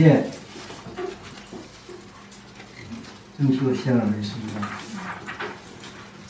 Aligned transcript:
자, 0.00 0.06
이제 0.06 0.30
정식으로 3.36 3.74
시작을 3.74 4.00
하겠습니다. 4.00 4.66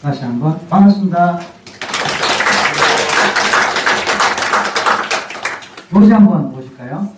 다시 0.03 0.23
한번 0.25 0.69
반갑습니다. 0.69 1.41
노래 5.91 6.13
한번 6.13 6.53
보실까요? 6.53 7.15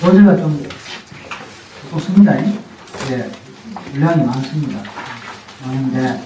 노래가 0.00 0.36
좀 0.38 0.66
조금 1.82 1.98
습니다. 2.00 2.34
예, 3.10 3.30
분량이 3.92 4.24
많습니다. 4.24 4.82
많은데, 5.62 6.22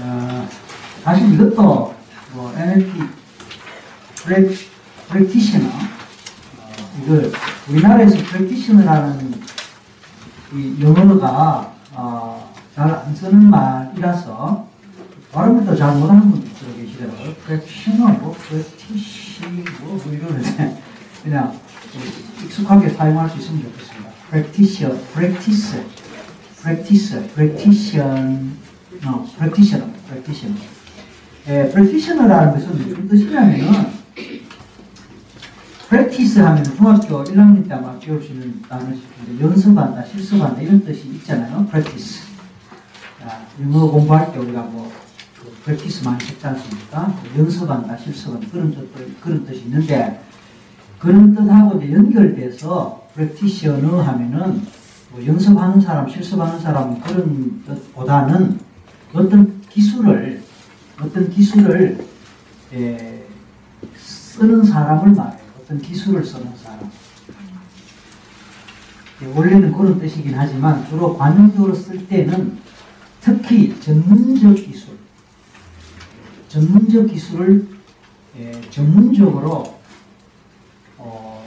어, 0.00 0.48
사실 1.02 1.32
이것도 1.32 1.98
뭐 2.32 2.52
NLP 2.54 2.92
프랙, 4.16 4.50
프랙티셔너 5.08 5.66
어, 5.66 6.72
이걸 7.02 7.32
우리나라에서 7.68 8.16
프랙티셔너라는 8.68 9.40
이 10.52 10.76
영어가 10.82 11.74
어, 11.92 12.54
잘안 12.74 13.14
쓰는 13.14 13.48
말이라서 13.50 14.68
발음부터 15.32 15.74
잘 15.74 15.96
못하는 15.96 16.30
분들 16.30 16.50
계시더라고요. 16.76 17.34
프랙티셔너, 17.34 18.08
뭐 18.18 18.36
프랙티시, 18.38 19.40
뭐, 19.80 20.00
뭐 20.02 20.12
이러는데 20.12 20.82
그냥 21.22 21.58
익숙하게 22.44 22.90
사용할 22.90 23.28
수 23.30 23.38
있으면 23.38 23.62
좋겠습니다. 23.62 24.10
practice, 26.62 27.28
practitioner, 27.34 28.38
어, 29.06 29.26
practitioner, 29.36 29.92
practitioner. 30.06 30.62
에, 31.46 31.70
practitioner라는 31.70 32.52
것은 32.52 32.78
무슨 32.78 33.08
뜻이냐면은 33.08 33.97
practice 35.88 36.42
하면 36.42 36.62
중학교 36.64 37.24
1학년 37.24 37.66
때 37.66 37.74
아마 37.74 37.98
배울 37.98 38.22
수 38.22 38.32
있는 38.32 38.62
단어일 38.68 39.00
텐데 39.16 39.44
연습한다, 39.44 40.04
실습한다 40.04 40.60
이런 40.60 40.84
뜻이 40.84 41.08
있잖아요. 41.08 41.66
자, 43.20 43.46
영어 43.62 43.90
공부할 43.90 44.32
때 44.32 44.38
우리가 44.38 44.62
뭐그 44.62 45.56
practice 45.64 46.04
많이 46.04 46.18
듣지 46.18 46.46
않습니까? 46.46 47.14
연습한다, 47.36 47.96
실습한다 47.96 48.46
그런 48.52 48.70
뜻 48.70 49.20
그런 49.20 49.46
뜻이 49.46 49.62
있는데 49.62 50.22
그런 50.98 51.34
뜻하고 51.34 51.80
이제 51.80 51.92
연결돼서 51.92 53.08
프랙티셔너 53.14 54.02
하면은 54.02 54.62
뭐 55.10 55.26
연습하는 55.26 55.80
사람, 55.80 56.08
실습하는 56.08 56.60
사람 56.60 57.00
그런 57.00 57.62
뜻보다는 57.66 58.60
어떤 59.14 59.60
기술을 59.70 60.42
어떤 61.00 61.30
기술을 61.30 62.06
에, 62.74 63.24
쓰는 63.96 64.62
사람을 64.62 65.14
말해요. 65.14 65.37
어떤 65.68 65.82
기술을 65.82 66.24
쓰는 66.24 66.56
사람. 66.56 66.90
예, 69.20 69.26
원래는 69.26 69.70
그런 69.76 70.00
뜻이긴 70.00 70.34
하지만 70.34 70.88
주로 70.88 71.16
관용적으로 71.18 71.74
쓸 71.74 72.08
때는 72.08 72.58
특히 73.20 73.78
전문적 73.78 74.54
기술, 74.54 74.96
전문적 76.48 77.08
기술을 77.08 77.68
에, 78.38 78.60
전문적으로 78.70 79.78
어, 80.96 81.46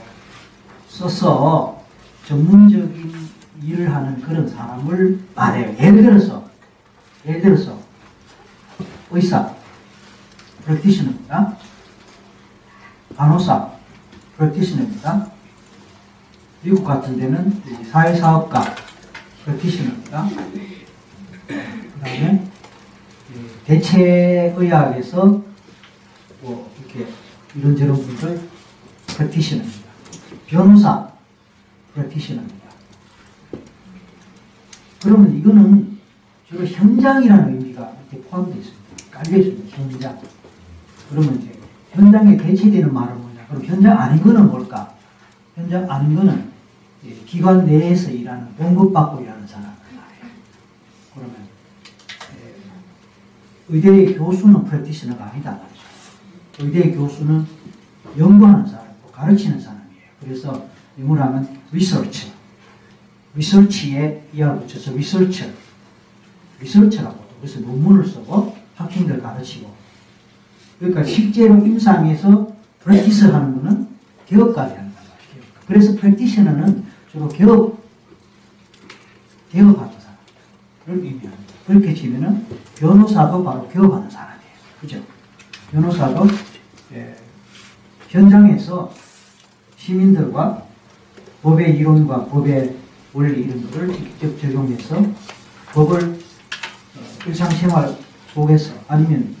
써서 0.88 1.82
전문적인 2.26 3.12
일을 3.64 3.92
하는 3.92 4.20
그런 4.20 4.48
사람을 4.48 5.18
말해요. 5.34 5.76
예를 5.80 6.02
들어서, 6.02 6.48
예를 7.26 7.40
들어서, 7.40 7.76
의사, 9.10 9.52
프랙티셔너입니다. 10.64 11.56
간호사, 13.16 13.81
프랙티셔너입니다. 14.36 15.30
미국 16.62 16.84
같은 16.84 17.16
데는 17.18 17.62
사회사업가, 17.90 18.74
프랙티셔너입니다. 19.44 20.28
그 21.46 22.00
다음에 22.00 22.46
대체의학에서 23.64 25.42
뭐 26.40 26.72
이렇게 26.78 27.06
이런저런 27.54 27.96
분들 27.96 28.40
프랙티셔너입니다. 29.08 29.80
변호사 30.46 31.08
프랙티셔너입니다. 31.94 32.62
그러면 35.02 35.36
이거는 35.36 35.98
주로 36.48 36.64
현장이라는 36.66 37.60
의미가 37.60 37.92
이렇게 38.10 38.28
포함되어 38.28 38.56
있습니다. 38.56 38.82
깔려 39.10 39.38
있습니다. 39.38 39.76
현장. 39.76 40.20
그러면 41.10 41.40
이제 41.40 41.58
현장에 41.92 42.36
대체되는 42.36 42.92
말은 42.92 43.21
그럼 43.52 43.64
현장 43.66 43.98
아닌 43.98 44.22
거는 44.22 44.48
뭘까? 44.48 44.94
현장 45.54 45.88
아닌 45.90 46.16
거는 46.16 46.50
기관 47.26 47.66
내에서 47.66 48.10
일하는 48.10 48.54
봉급받고 48.54 49.22
일하는 49.22 49.46
사람. 49.46 49.74
그러면 51.14 51.36
의대의 53.68 54.16
교수는 54.16 54.64
practitioner가 54.64 55.26
아니다 55.26 55.50
말이죠. 55.50 56.66
의대의 56.66 56.96
교수는 56.96 57.46
연구하는 58.16 58.66
사람. 58.66 58.86
가르치는 59.12 59.60
사람이에요. 59.60 60.02
그래서 60.20 60.66
영어로 60.98 61.22
하면 61.22 61.60
리서치. 61.70 62.32
리서치에 63.34 64.28
이하를 64.32 64.60
붙여서 64.60 64.92
researcher. 64.92 65.46
researcher라고 66.60 67.22
그래서 67.40 67.60
논문을 67.60 68.06
쓰고 68.06 68.56
학생들 68.76 69.20
가르치고. 69.20 69.70
그러니까 70.78 71.04
실제로 71.04 71.54
임상에서 71.56 72.51
practice 72.84 73.26
하는 73.26 73.56
거는 73.56 73.88
개업까지 74.26 74.74
한단 74.74 74.94
말이에요. 74.94 75.46
그래서 75.66 75.94
practitioner는 76.00 76.84
주로 77.10 77.28
개업, 77.28 77.78
개업하는 79.50 79.92
사람을 79.92 81.04
의미합니다. 81.04 81.54
그렇게 81.66 81.94
치면은 81.94 82.46
변호사도 82.76 83.44
바로 83.44 83.68
개업하는 83.68 84.10
사람이에요. 84.10 84.52
그죠? 84.80 85.02
변호사도 85.70 86.26
예, 86.94 87.16
현장에서 88.08 88.92
시민들과 89.76 90.64
법의 91.42 91.76
이론과 91.76 92.26
법의 92.26 92.76
원리 93.12 93.42
이런 93.42 93.64
것을 93.70 93.92
직접 93.92 94.40
적용해서 94.40 95.04
법을 95.72 96.18
일상생활 97.26 97.96
속에서 98.32 98.74
아니면 98.88 99.36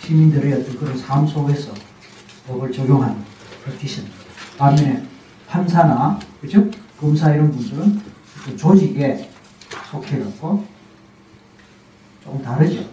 시민들의 0.00 0.52
어떤 0.52 0.76
그런 0.76 0.96
삶 0.98 1.26
속에서 1.26 1.72
법을 2.46 2.72
적용하는 2.72 3.16
프랙티션. 3.64 4.06
반면에 4.58 5.02
판사나 5.48 6.18
그죠? 6.40 6.70
검사 6.98 7.34
이런 7.34 7.50
분들은 7.50 8.00
그 8.44 8.56
조직에 8.56 9.28
속해갖고 9.90 10.64
조금 12.24 12.42
다르죠. 12.42 12.84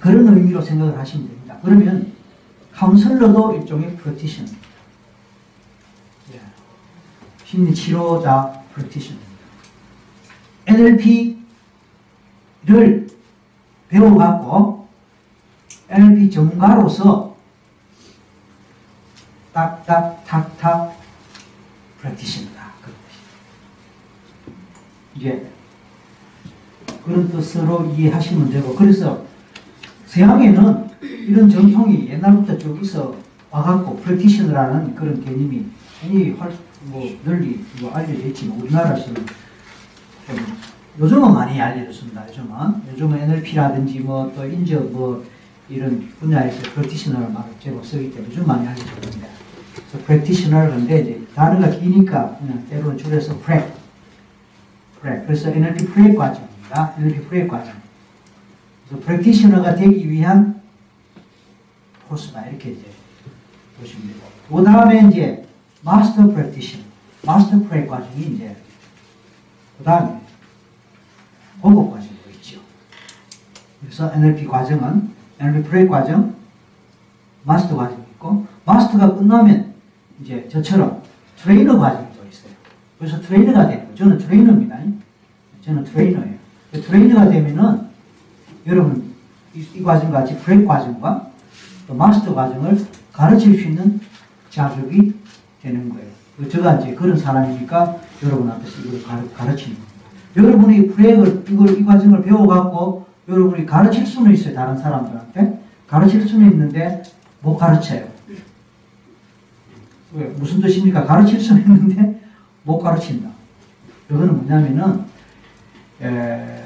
그런 0.00 0.26
의미로 0.28 0.62
생각을 0.62 0.98
하시면 0.98 1.28
됩니다. 1.28 1.58
그러면 1.62 2.12
카운슬러도 2.72 3.54
일종의 3.54 3.96
프랙티션. 3.96 4.46
심리 7.44 7.72
치료자 7.72 8.60
프랙티션입니다. 8.74 9.26
NLP를 10.66 11.36
배워갖고 13.88 14.88
NLP 15.88 16.30
전문가로서 16.30 17.25
딱딱 19.56 20.22
탁탁 20.26 21.00
프랙티션이다. 21.98 22.66
이게 25.14 25.46
그런 27.02 27.30
뜻으로 27.30 27.86
이해하시면 27.86 28.50
되고 28.50 28.74
그래서 28.74 29.24
서양에는 30.04 30.90
이런 31.00 31.48
전통이 31.48 32.06
옛날부터 32.10 32.58
쭉 32.58 32.78
있어 32.82 33.16
와갖고 33.50 33.96
프랙티셔너라는 33.96 34.94
그런 34.94 35.24
개념이 35.24 35.64
굉장히 36.02 36.32
활, 36.32 36.52
뭐 36.82 37.18
널리 37.24 37.64
뭐 37.80 37.94
알려져 37.94 38.26
있지만 38.26 38.60
우리나라에서는 38.60 39.26
좀 40.26 40.36
요즘은 40.98 41.32
많이 41.32 41.58
알려졌습니다. 41.58 42.28
요즘은 42.28 42.82
요즘은 42.92 43.18
NLP라든지 43.20 44.00
뭐 44.00 44.30
또 44.36 44.46
인적 44.46 44.92
뭐 44.92 45.24
이런 45.70 46.12
분야에서 46.20 46.60
practitioner를 46.74 47.30
막 47.30 47.50
제법 47.58 47.86
쓰기 47.86 48.10
때문에 48.10 48.30
요즘 48.30 48.46
많이 48.46 48.66
알려졌는데 48.66 49.35
하는데 50.52 51.00
이제 51.00 51.26
단어가 51.34 51.70
기니까 51.70 52.38
때로는 52.70 52.98
줄여서 52.98 53.38
prac 53.40 53.74
prac 55.00 55.26
그래서 55.26 55.50
NLP 55.50 55.86
prac 55.86 56.16
과정입니다. 56.16 56.94
NLP 56.98 57.20
prac 57.28 57.48
과정 57.48 57.74
그래서 58.88 59.04
practitioner가 59.04 59.74
되기 59.74 60.10
위한 60.10 60.62
코스다 62.08 62.46
이렇게 62.46 62.70
이제 62.70 62.84
보시면 63.78 64.08
되고 64.08 64.56
그 64.56 64.64
다음에 64.64 65.08
이제 65.08 65.46
master 65.82 66.28
practition, 66.28 66.82
master 67.24 67.58
prac 67.68 67.88
과정이 67.88 68.26
이제 68.26 68.56
그 69.78 69.84
다음에 69.84 70.20
고급 71.60 71.92
과정이 71.92 72.16
있죠. 72.36 72.60
그래서 73.80 74.12
NLP 74.12 74.46
과정은 74.46 75.14
NLP 75.38 75.68
prac 75.68 75.88
과정, 75.88 76.34
마스터 77.44 77.76
과정이 77.76 78.02
있고 78.12 78.46
마스터가 78.66 79.14
끝나면 79.14 79.74
이제 80.20 80.46
저처럼 80.50 81.02
트레이너 81.38 81.78
과정이 81.78 82.06
또 82.16 82.26
있어요. 82.28 82.52
그래서 82.98 83.20
트레이너가 83.20 83.68
되는 83.68 83.84
거예요. 83.84 83.94
저는 83.94 84.18
트레이너입니다. 84.18 84.78
저는 85.64 85.84
트레이너예요. 85.84 86.34
트레이너가 86.72 87.28
되면은 87.28 87.86
여러분 88.66 89.14
이, 89.54 89.64
이 89.74 89.82
과정 89.82 90.10
같이 90.10 90.36
prac 90.38 90.64
과정과 90.64 91.30
또 91.86 91.94
마스터 91.94 92.34
과정을 92.34 92.84
가르칠 93.12 93.54
수 93.58 93.68
있는 93.68 94.00
자격이 94.50 95.14
되는 95.62 95.88
거예요. 95.88 96.50
제가 96.50 96.74
이제 96.74 96.94
그런 96.94 97.16
사람이니까 97.16 97.96
여러분한테서 98.22 98.82
이걸 98.82 99.02
가르, 99.04 99.32
가르치는 99.32 99.76
겁니다. 99.76 99.96
여러분이 100.36 100.88
프레이를 100.88 101.44
이걸 101.48 101.78
이 101.78 101.84
과정을 101.84 102.22
배워갖고 102.22 103.06
여러분이 103.28 103.64
가르칠 103.64 104.04
수는 104.06 104.32
있어요. 104.32 104.54
다른 104.54 104.76
사람들한테 104.76 105.60
가르칠 105.86 106.26
수는 106.26 106.50
있는데 106.50 107.02
못 107.40 107.56
가르쳐요. 107.56 108.15
왜? 110.16 110.24
무슨 110.28 110.60
뜻입니까? 110.60 111.04
가르칠 111.04 111.40
수는 111.40 111.62
있는데 111.62 112.20
못 112.64 112.78
가르친다. 112.78 113.28
이거는 114.10 114.36
뭐냐면은 114.38 115.04
에, 116.00 116.56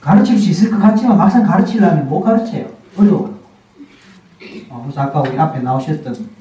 가르칠 0.00 0.38
수 0.38 0.50
있을 0.50 0.70
것 0.70 0.78
같지만 0.78 1.16
막상 1.16 1.42
가르치려면 1.44 2.08
못 2.08 2.20
가르쳐요. 2.20 2.70
어려워요. 2.96 3.36
어, 4.68 4.82
그래서 4.82 5.00
아까 5.00 5.20
우리 5.20 5.38
앞에 5.38 5.60
나오셨던 5.60 6.36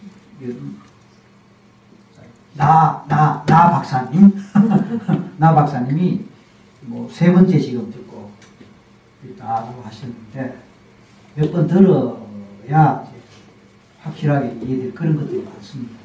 나, 2.57 3.03
나, 3.07 3.44
나 3.45 3.69
박사님, 3.71 4.31
나 5.38 5.53
박사님이 5.53 6.21
뭐 6.81 7.09
세 7.11 7.31
번째 7.33 7.59
지금 7.59 7.91
듣고 7.91 8.31
있다고 9.23 9.81
하셨는데 9.83 10.57
몇 11.35 11.51
번 11.51 11.68
들어야 11.68 13.03
확실하게 14.01 14.57
이해될 14.63 14.94
그런 14.94 15.15
것들이 15.18 15.44
많습니다. 15.44 16.05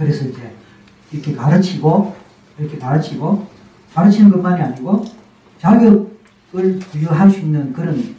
그래서 0.00 0.24
이제 0.24 0.56
이렇게 1.12 1.34
가르치고 1.34 2.16
이렇게 2.58 2.78
가르치고 2.78 3.46
가르치는 3.94 4.30
것만이 4.30 4.62
아니고 4.62 5.04
자격을 5.58 6.78
부여할 6.78 7.30
수 7.30 7.40
있는 7.40 7.70
그런 7.74 8.16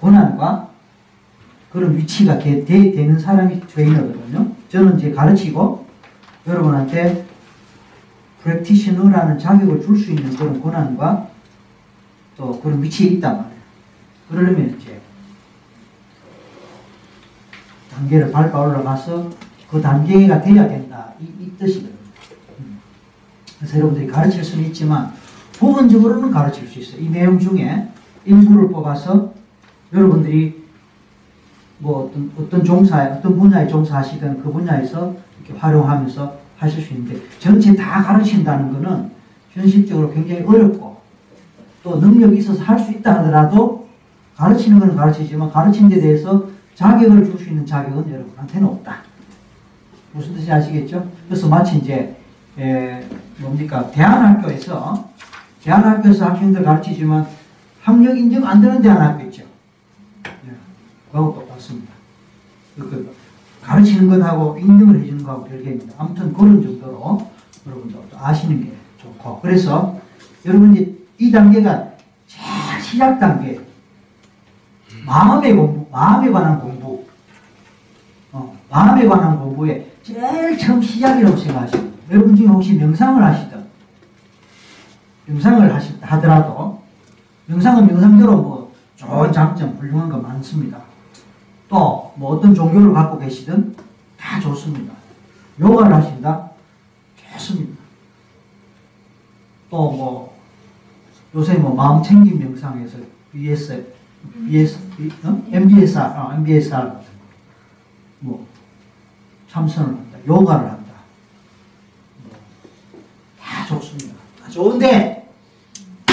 고난과 0.00 0.70
그런 1.70 1.96
위치가 1.98 2.38
되, 2.38 2.64
는 2.64 3.18
사람이 3.18 3.60
트레이너거든요. 3.66 4.52
저는 4.70 4.98
이제 4.98 5.12
가르치고 5.12 5.86
여러분한테 6.46 7.26
프랙티셔너라는 8.42 9.38
자격을 9.38 9.82
줄 9.82 9.98
수 9.98 10.12
있는 10.12 10.34
그런 10.34 10.62
권한과 10.62 11.28
또 12.38 12.58
그런 12.60 12.82
위치에 12.82 13.10
있단 13.10 13.36
말이에요. 13.36 13.62
그러려면 14.30 14.80
이제 14.80 14.98
단계를 17.90 18.32
밟아 18.32 18.62
올라가서 18.62 19.51
그 19.72 19.80
단계가 19.80 20.42
돼야 20.42 20.68
된다. 20.68 21.14
이, 21.18 21.24
이 21.40 21.50
뜻이거든요. 21.56 21.96
음. 22.60 22.78
그래서 23.58 23.78
여러분들이 23.78 24.06
가르칠 24.06 24.44
수는 24.44 24.66
있지만 24.66 25.12
부분적으로는 25.52 26.30
가르칠 26.30 26.68
수 26.68 26.78
있어요. 26.78 27.00
이 27.00 27.08
내용 27.08 27.38
중에 27.38 27.88
일부를 28.26 28.68
뽑아서 28.68 29.32
여러분들이 29.94 30.62
뭐 31.78 32.04
어떤, 32.06 32.30
어떤 32.38 32.62
종사에, 32.62 33.12
어떤 33.12 33.38
분야에 33.38 33.66
종사하시든 33.66 34.42
그 34.42 34.52
분야에서 34.52 35.14
이렇게 35.42 35.58
활용하면서 35.58 36.36
하실 36.58 36.82
수 36.82 36.92
있는데 36.92 37.18
전체 37.38 37.74
다 37.74 38.02
가르친다는 38.02 38.74
것은 38.74 39.10
현실적으로 39.52 40.12
굉장히 40.12 40.42
어렵고 40.42 40.98
또 41.82 41.96
능력이 41.96 42.36
있어서 42.38 42.62
할 42.62 42.78
수 42.78 42.92
있다 42.92 43.20
하더라도 43.20 43.88
가르치는 44.36 44.78
것은 44.78 44.96
가르치지만 44.96 45.50
가르친 45.50 45.88
데 45.88 45.98
대해서 45.98 46.46
자격을 46.74 47.24
줄 47.24 47.38
수 47.38 47.48
있는 47.48 47.64
자격은 47.64 48.12
여러분한테는 48.12 48.68
없다. 48.68 49.01
무슨 50.12 50.34
뜻인지 50.34 50.52
아시겠죠? 50.52 51.10
그래서 51.28 51.48
마치 51.48 51.78
이제 51.78 52.16
에, 52.58 53.06
뭡니까 53.38 53.90
대안학교에서 53.90 55.08
대안학교에서 55.62 56.26
학생들 56.26 56.62
가르치지만 56.62 57.26
학력 57.82 58.16
인정 58.16 58.46
안 58.46 58.60
되는 58.60 58.82
대안학교 58.82 59.24
있죠. 59.24 59.44
네, 60.22 60.52
그하고 61.10 61.34
똑같습니다. 61.34 61.92
그 62.76 63.14
가르치는 63.62 64.08
것하고 64.08 64.58
인정을 64.58 65.00
해주는 65.00 65.24
것하고 65.24 65.44
별개입니다. 65.44 65.94
아무튼 65.98 66.32
그런 66.32 66.62
정도로 66.62 67.30
여러분도 67.66 68.04
아시는 68.18 68.64
게 68.64 68.72
좋고 68.98 69.40
그래서 69.40 69.98
여러분이 70.44 70.98
이 71.18 71.30
단계가 71.30 71.92
제일 72.26 72.80
시작 72.82 73.18
단계 73.18 73.60
마음의 75.06 75.54
공부, 75.54 75.86
마음에 75.90 76.30
관한 76.30 76.60
공부 76.60 77.04
어, 78.32 78.58
마음에 78.68 79.06
관한 79.06 79.38
공부에 79.38 79.91
제일 80.02 80.58
처음 80.58 80.82
시작이라고 80.82 81.36
생각하시고 81.36 81.92
여러분 82.10 82.34
중에 82.36 82.46
혹시 82.46 82.74
명상을 82.74 83.22
하시든 83.22 83.62
명상을 85.26 85.72
하시, 85.74 85.94
하더라도 86.00 86.82
명상은 87.46 87.86
명상대로 87.86 88.36
뭐 88.36 88.72
좋은 88.96 89.32
장점 89.32 89.70
훌륭한 89.78 90.08
거 90.08 90.18
많습니다. 90.18 90.78
또 91.68 92.12
뭐 92.16 92.36
어떤 92.36 92.54
종교를 92.54 92.92
갖고 92.92 93.18
계시든 93.18 93.74
다 94.18 94.38
좋습니다. 94.40 94.92
요가를 95.58 95.94
하신다? 95.96 96.50
좋습니다. 97.32 97.72
또 99.70 99.90
뭐 99.92 100.36
요새 101.34 101.54
뭐 101.54 101.74
마음 101.74 102.02
챙김 102.02 102.38
명상에서 102.38 102.98
BS, 103.32 103.86
BS, 104.46 104.78
어? 105.24 105.42
MBSR, 105.50 105.98
어, 106.20 106.32
MBSR 106.34 106.70
같은 106.70 106.98
거. 107.00 107.06
뭐 108.20 108.46
참선을 109.52 109.88
한다. 109.88 110.18
요가를 110.26 110.70
한다. 110.70 110.92
뭐다 112.24 113.66
좋습니다. 113.68 114.14
다 114.42 114.48
좋은데 114.48 115.30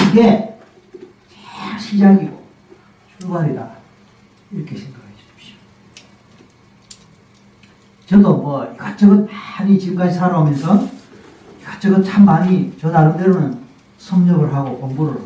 이게 0.06 0.58
시작이고 1.78 2.44
출발이다. 3.18 3.70
이렇게 4.52 4.76
생각. 4.76 5.00
저도 8.10 8.38
뭐 8.38 8.64
이것저것 8.74 9.28
많이 9.30 9.78
지금까지 9.78 10.18
살아오면서 10.18 10.84
이것저것 11.62 12.02
참 12.02 12.24
많이 12.24 12.76
저 12.76 12.90
나름대로는 12.90 13.56
섭렵을 13.98 14.52
하고 14.52 14.80
공부를 14.80 15.20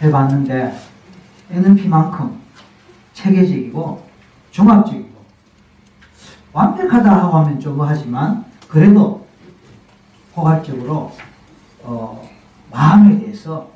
해봤는데 0.00 0.72
NLP만큼 1.50 2.40
체계적이고 3.12 4.08
종합적이고 4.52 5.11
완벽하다 6.52 7.10
하고 7.10 7.38
하면 7.38 7.58
좀 7.60 7.80
하지만 7.80 8.44
그래도 8.68 9.26
포괄적으로 10.34 11.12
어, 11.82 12.28
마음에 12.70 13.18
대해서 13.18 13.68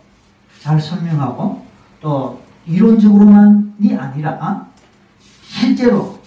잘 0.61 0.81
설명하고 0.81 1.65
또 2.01 2.41
이론적으로만이 2.67 3.97
아니라 3.97 4.67
실제로 5.43 6.19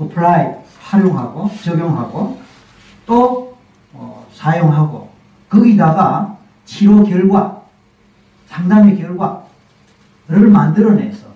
apply 0.00 0.56
활용하고 0.80 1.50
적용하고 1.62 2.40
또 3.06 3.56
어, 3.92 4.26
사용하고 4.32 5.10
거기다가 5.48 6.36
치료 6.64 7.04
결과 7.04 7.62
상담의 8.48 8.98
결과를 8.98 10.48
만들어내서 10.50 11.26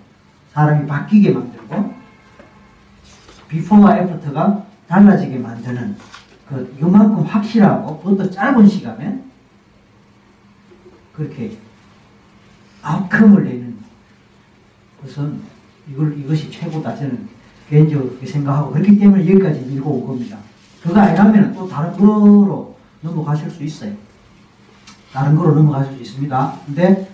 사람이 0.53 0.87
바뀌게 0.87 1.31
만들고 1.31 1.60
비포와 3.55 3.97
애프터가 3.97 4.65
달라지게 4.87 5.37
만드는 5.37 5.97
그 6.47 6.75
이만큼 6.79 7.23
확실하고 7.23 7.99
그것도 7.99 8.31
짧은 8.31 8.67
시간에 8.67 9.21
그렇게 11.13 11.57
아웃컴을 12.81 13.43
내는 13.43 13.77
것은 15.01 15.41
이걸 15.89 16.17
이것이 16.17 16.49
최고다 16.49 16.95
저는 16.95 17.27
개인적으로 17.69 18.17
생각하고 18.25 18.71
그렇기 18.71 18.97
때문에 18.97 19.21
여기까지 19.29 19.61
밀고 19.61 19.89
온 19.89 20.07
겁니다. 20.07 20.37
그거 20.81 20.99
아니라면 20.99 21.53
또 21.53 21.67
다른 21.67 21.91
거로 21.97 22.77
넘어가실 23.01 23.49
수 23.49 23.63
있어요. 23.63 23.93
다른 25.11 25.35
거로 25.35 25.55
넘어가실 25.55 25.95
수 25.95 26.01
있습니다. 26.01 26.59
근데 26.65 27.11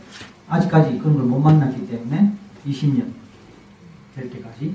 아직까지 0.47 0.99
그런 0.99 1.17
걸 1.17 1.25
못 1.25 1.39
만났기 1.39 1.87
때문에 1.87 2.31
20년 2.65 3.11
될 4.15 4.29
때까지 4.29 4.73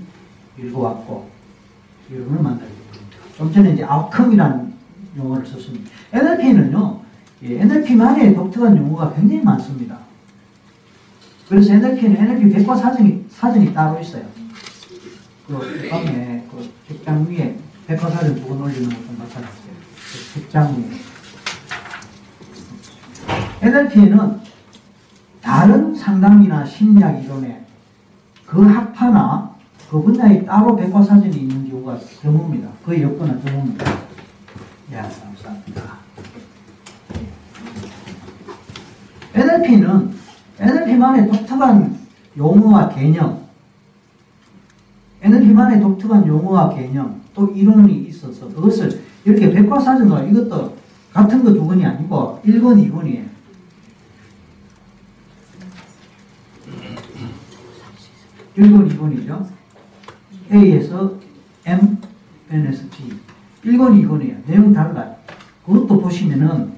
읽어왔고 0.59 1.31
여러분을 2.15 2.43
만나게 2.43 2.67
됩니다. 2.67 3.19
좀 3.37 3.53
전에 3.53 3.73
이제 3.73 3.85
아웃컴이라는 3.85 4.73
용어를 5.17 5.47
썼습니다. 5.47 5.91
NLP는요, 6.13 7.01
예, 7.45 7.61
NLP만의 7.61 8.35
독특한 8.35 8.77
용어가 8.77 9.13
굉장히 9.15 9.43
많습니다. 9.43 9.99
그래서 11.49 11.75
NLP는 11.75 12.17
NLP 12.17 12.49
백과 12.51 12.77
사전이, 12.77 13.27
사전이 13.29 13.75
따로 13.75 14.01
있어요. 14.01 14.25
그 15.47 15.89
밤에 15.91 16.47
그 16.51 16.71
책장 16.89 17.27
위에 17.29 17.57
백화사전 17.87 18.37
두번 18.37 18.63
올리는 18.63 18.89
것도 18.89 19.13
나타났어요. 19.19 19.73
그 19.95 20.35
책장 20.35 20.75
위에. 20.77 21.13
NLP는 23.69 24.41
다른 25.41 25.95
상담이나 25.95 26.65
심리학 26.65 27.23
이론에 27.25 27.67
그 28.47 28.63
학파나 28.63 29.55
그 29.91 30.01
분야에 30.01 30.45
따로 30.45 30.75
백과 30.77 31.03
사전이 31.03 31.37
있는 31.37 31.62
경우가 31.93 31.99
드뭅니다. 31.99 32.69
거의 32.85 33.05
없거나 33.05 33.35
드뭅니다. 33.41 33.87
예, 34.93 34.97
감사합니다. 34.97 35.99
NLP는 39.35 40.15
NLP만의 40.59 41.29
독특한 41.29 41.99
용어와 42.37 42.89
개념, 42.91 43.47
NLP만의 45.23 45.81
독특한 45.81 46.27
용어와 46.27 46.75
개념, 46.75 47.23
또 47.35 47.47
이론이 47.49 48.05
있어서 48.09 48.49
그것을 48.49 49.03
이렇게 49.25 49.51
백과사전으로 49.51 50.29
이것도 50.29 50.77
같은 51.13 51.45
거 51.45 51.53
두 51.53 51.67
권이 51.67 51.85
아니고 51.85 52.41
1권, 52.45 52.91
2권이에요. 52.91 53.33
일권 58.55 58.87
2권이죠. 58.87 59.47
A에서 60.53 61.19
M, 61.65 61.99
N에서 62.51 62.83
G. 62.91 63.21
1권, 63.65 64.03
2권이에요. 64.03 64.45
내용 64.47 64.73
달라요. 64.73 65.17
그것도 65.65 66.01
보시면은 66.01 66.73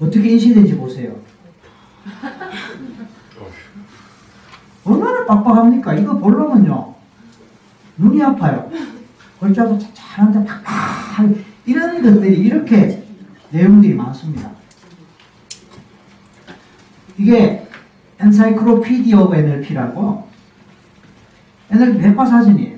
어떻게 0.00 0.30
인식된지 0.30 0.76
보세요. 0.76 1.16
얼마나 4.84 5.26
빡빡합니까? 5.26 5.94
이거 5.94 6.16
보려면요. 6.16 6.94
눈이 7.98 8.22
아파요. 8.22 8.70
글자도 9.40 9.78
잘한데 9.92 10.44
팍팍 10.44 11.34
이런 11.66 12.00
것들이 12.02 12.38
이렇게 12.38 13.04
내용들이 13.50 13.94
많습니다. 13.94 14.50
이게 17.18 17.66
of 19.14 19.34
NLP라고 19.34 20.28
NLP 21.70 21.98
백과사전이에요. 21.98 22.76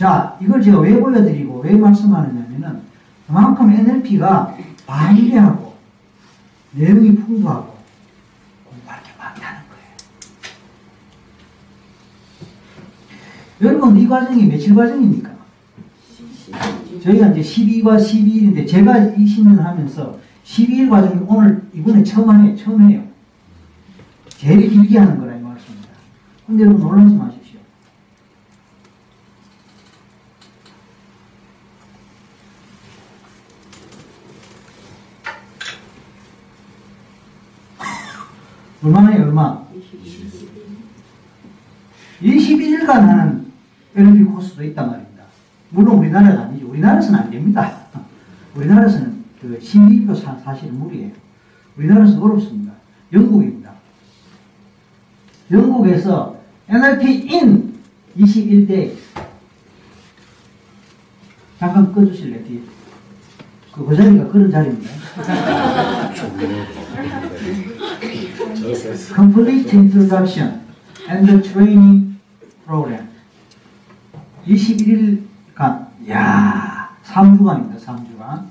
자, 0.00 0.34
이걸 0.40 0.62
제가 0.62 0.80
왜 0.80 0.98
보여드리고 0.98 1.60
왜 1.60 1.76
말씀하느냐면은 1.76 2.80
그만큼 3.26 3.70
NLP가 3.70 4.56
방대하고 4.86 5.74
내용이 6.72 7.16
풍부하고 7.16 7.76
공부할 8.64 9.02
게 9.02 9.10
많다는 9.18 9.60
거예요. 13.60 13.72
여러분 13.74 13.98
이 13.98 14.08
과정이 14.08 14.46
며칠 14.46 14.74
과정입니까? 14.74 15.32
저희가 17.02 17.26
이제 17.32 17.42
12과 17.42 17.98
12일인데 17.98 18.66
제가 18.66 18.94
20년 18.94 19.58
하면서 19.58 20.18
12일 20.44 20.88
과정이 20.88 21.22
오늘 21.26 21.68
이번에 21.74 22.02
처음 22.02 22.30
하네요. 22.30 22.56
처음 22.56 22.88
해요. 22.88 23.02
제일 24.30 24.66
길게 24.70 24.98
하는 24.98 25.18
거라 25.18 25.36
이 25.36 25.42
말씀입니다. 25.42 25.90
근데 26.46 26.64
여러분 26.64 26.80
놀라지 26.80 27.14
마십시오. 27.14 27.40
얼마나요, 38.82 39.24
얼마? 39.24 39.62
21일간 42.22 42.86
하는 42.86 43.52
LP 43.94 44.24
코스도 44.24 44.64
있단 44.64 44.90
말입니다. 44.90 45.24
물론 45.70 45.98
우리나라가 45.98 46.42
아니죠. 46.44 46.68
우리나라에서는 46.68 47.18
안 47.18 47.30
됩니다. 47.30 47.86
우리나라에서는 48.56 49.24
그 49.40 49.58
12일도 49.58 50.14
사실은 50.42 50.78
무리예요. 50.78 51.12
우리나라에서 51.76 52.22
어렵습니다. 52.22 52.72
영국입니다. 53.12 53.72
영국에서 55.50 56.38
NLP 56.68 57.28
in 57.32 57.74
21대 58.16 58.92
잠깐 61.58 61.92
꺼주실래요? 61.92 62.44
뒤에. 62.44 62.60
그, 63.72 63.84
그 63.84 63.96
자리가 63.96 64.28
그런 64.28 64.50
자리입니다. 64.50 64.90
Complete 68.74 69.72
Introduction 69.72 70.60
and 71.08 71.26
the 71.26 71.42
Training 71.42 72.16
Program 72.66 73.08
21일간 74.46 75.86
야 76.08 76.90
3주간입니다. 77.04 77.78
3주간 77.84 78.44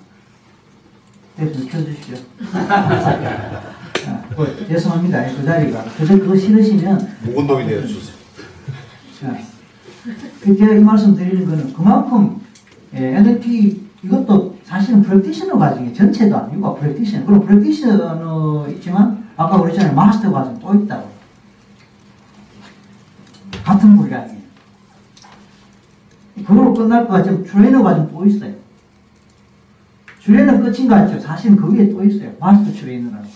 대충 1.37 1.67
켜주시죠. 1.67 2.17
아, 2.53 4.23
뭐, 4.35 4.45
죄송합니다. 4.67 5.25
그 5.35 5.45
자리가 5.45 5.83
그저 5.97 6.17
그거 6.19 6.35
싫으시면 6.35 7.17
목운동이 7.23 7.65
되어 7.67 7.81
주세요. 7.85 8.15
자, 9.21 9.37
그 10.41 10.57
제가 10.57 10.73
이 10.73 10.79
말씀 10.79 11.15
드리는 11.15 11.45
거는 11.45 11.73
그만큼 11.73 12.41
예, 12.93 13.15
NLP 13.17 13.87
이것도 14.03 14.57
사실은 14.63 15.01
프랙티셔너 15.01 15.57
과정이 15.57 15.93
전체도 15.93 16.35
아니고 16.35 16.75
프랙티셔너 16.75 17.25
그리고 17.25 17.45
프랙티셔너 17.45 18.67
있지만 18.69 19.18
아까 19.39 19.57
그랬잖아요 19.57 19.95
마스터 19.95 20.29
과정 20.29 20.59
또 20.59 20.75
있다고. 20.75 21.09
같은 23.63 23.95
분량이에요. 23.95 24.41
그걸로 26.45 26.73
끝날 26.73 27.07
것 27.07 27.13
같지만 27.13 27.45
트레이너 27.45 27.81
과정 27.81 28.11
또 28.11 28.25
있어요. 28.25 28.53
트레이너 30.21 30.59
끝인 30.59 30.89
것 30.89 30.95
같죠? 30.95 31.21
사실은 31.21 31.55
그 31.55 31.73
위에 31.73 31.89
또 31.89 32.03
있어요. 32.03 32.35
마스터 32.37 32.69
트레이너라고 32.73 33.27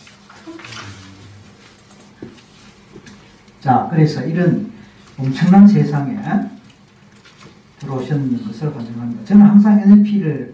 자 3.62 3.88
그래서 3.90 4.26
이런 4.26 4.74
엄청난 5.18 5.66
세상에 5.66 6.20
들어오셨는 7.80 8.46
것을 8.46 8.76
환영합니다. 8.76 9.24
저는 9.24 9.46
항상 9.46 9.80
NLP를 9.80 10.54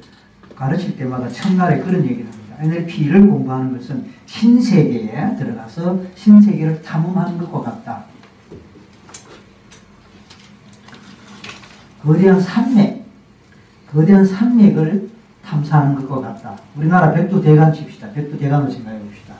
가르칠 0.55 0.95
때마다 0.95 1.27
첫날에 1.27 1.79
그런 1.79 2.03
얘기를 2.03 2.25
합니다. 2.25 2.38
NLP를 2.59 3.27
공부하는 3.27 3.77
것은 3.77 4.05
신세계에 4.25 5.35
들어가서 5.37 6.01
신세계를 6.15 6.81
탐험하는 6.81 7.37
것과 7.37 7.61
같다. 7.61 8.03
거대한 12.01 12.39
산맥, 12.39 13.05
거대한 13.91 14.25
산맥을 14.25 15.09
탐사하는 15.43 15.95
것과 15.95 16.21
같다. 16.21 16.57
우리나라 16.75 17.11
백두대간 17.13 17.73
칩시다. 17.73 18.11
백두대간을 18.11 18.71
생각해 18.71 18.99
봅시다. 18.99 19.35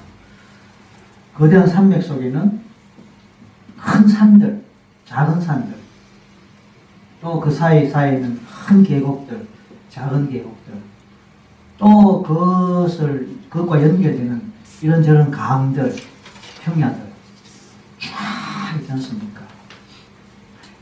거대한 1.36 1.68
산맥 1.68 2.02
속에는 2.04 2.60
큰 3.78 4.08
산들, 4.08 4.64
작은 5.06 5.40
산들, 5.42 5.76
또 7.22 7.40
그 7.40 7.52
사이 7.52 7.90
사이에는 7.90 8.40
큰 8.66 8.84
계곡들, 8.84 9.46
작은 9.90 10.30
계곡들, 10.30 10.74
또 11.80 12.22
그것을 12.24 13.38
그것과 13.50 13.82
연결되는 13.82 14.52
이런저런 14.82 15.32
강들, 15.32 15.96
평야들 16.62 17.10
쫙 18.00 18.78
있지 18.78 18.92
않습니까? 18.92 19.42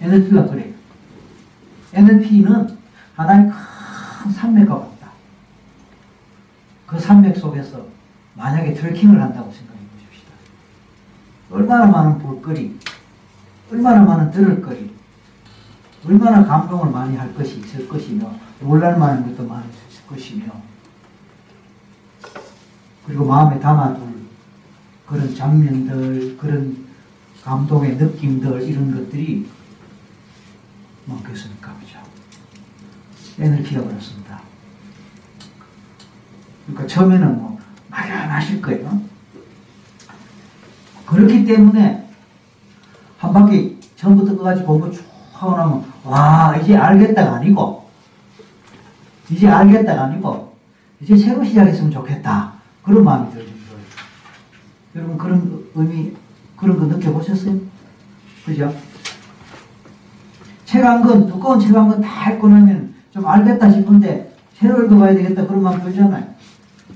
NLP가 0.02 0.48
그래요. 0.48 0.74
NLP는 1.94 2.78
하나의 3.16 3.52
큰 3.52 4.32
산맥과 4.32 4.76
같다. 4.76 5.12
그 6.88 7.00
산맥 7.00 7.38
속에서 7.38 7.86
만약에 8.34 8.74
트레킹을 8.74 9.22
한다고 9.22 9.52
생각해 9.52 9.80
보십시다. 9.94 10.32
얼마나 11.52 11.86
많은 11.86 12.18
볼거리, 12.18 12.80
얼마나 13.72 14.02
많은 14.02 14.32
들을 14.32 14.62
거리, 14.62 14.96
얼마나 16.06 16.44
감동을 16.44 16.92
많이 16.92 17.16
할 17.16 17.34
것이 17.36 17.60
있을 17.60 17.88
것이며 17.88 18.32
놀랄 18.60 18.98
만한 18.98 19.24
것도 19.28 19.48
많이 19.48 19.66
있을 19.90 20.06
것이며 20.08 20.46
그리고 23.08 23.26
마음에 23.26 23.58
담아둘 23.58 24.28
그런 25.08 25.34
장면들, 25.34 26.38
그런 26.38 26.86
감동의 27.42 27.96
느낌들 27.96 28.62
이런 28.64 28.94
것들이 28.94 29.48
많겠습니까? 31.06 31.74
그죠? 31.80 32.00
NLP가 33.40 33.84
그렇습니다. 33.84 34.42
그러니까 36.66 36.86
처음에는 36.86 37.36
뭐 37.38 37.58
막연하실 37.88 38.62
거예요. 38.62 39.02
그렇기 41.06 41.46
때문에 41.46 42.10
한 43.18 43.34
바퀴 43.34 43.80
처음부터 43.96 44.36
끝까지 44.36 44.64
공부 44.64 44.92
쭉 44.92 45.06
하고 45.32 45.56
나면 45.56 45.94
와 46.04 46.58
이제 46.58 46.76
알겠다가 46.76 47.36
아니고 47.36 47.90
이제 49.30 49.48
알겠다가 49.48 50.06
아니고 50.06 50.58
이제 51.00 51.16
새로 51.16 51.46
시작했으면 51.46 51.90
좋겠다 51.90 52.57
그런 52.88 53.04
마음이 53.04 53.32
들어요. 53.32 53.48
여러분 54.96 55.18
그런 55.18 55.64
의미 55.76 56.14
그런 56.56 56.80
거 56.80 56.86
느껴보셨어요? 56.86 57.60
그죠? 58.46 58.74
책 60.66 60.84
한 60.84 61.02
권, 61.02 61.28
두꺼운 61.28 61.60
책 61.60 61.76
한 61.76 61.90
권 61.90 62.02
다 62.02 62.32
읽고 62.32 62.48
나면 62.48 62.94
좀 63.12 63.26
알겠다 63.26 63.70
싶은데 63.72 64.34
새로 64.54 64.86
읽어봐야 64.86 65.14
되겠다 65.16 65.46
그런 65.46 65.64
마음 65.64 65.84
들잖아요. 65.84 66.26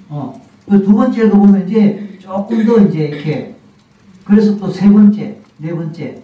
어. 0.10 0.42
그 0.70 0.82
두 0.82 0.94
번째 0.94 1.26
읽어보면 1.26 1.68
이제 1.68 2.18
조금 2.22 2.66
더 2.66 2.80
이제 2.80 3.00
이렇게 3.08 3.56
그래서 4.24 4.56
또 4.58 4.72
세 4.72 4.90
번째, 4.90 5.38
네 5.58 5.74
번째 5.74 6.22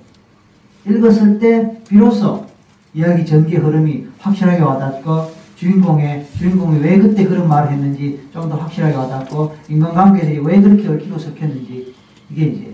읽었을 0.85 1.39
때 1.39 1.81
비로소 1.87 2.45
이야기 2.93 3.25
전개 3.25 3.57
흐름이 3.57 4.07
확실하게 4.19 4.61
와닿고 4.61 5.31
주인공의 5.57 6.25
주인공이 6.37 6.79
왜 6.79 6.99
그때 6.99 7.25
그런 7.25 7.47
말을 7.47 7.71
했는지 7.71 8.27
좀 8.33 8.49
더 8.49 8.55
확실하게 8.55 8.95
와닿고 8.95 9.55
인간관계들이 9.69 10.39
왜 10.39 10.61
그렇게 10.61 10.87
얽히고 10.87 11.17
섞였는지 11.17 11.93
이게 12.29 12.45
이제 12.45 12.73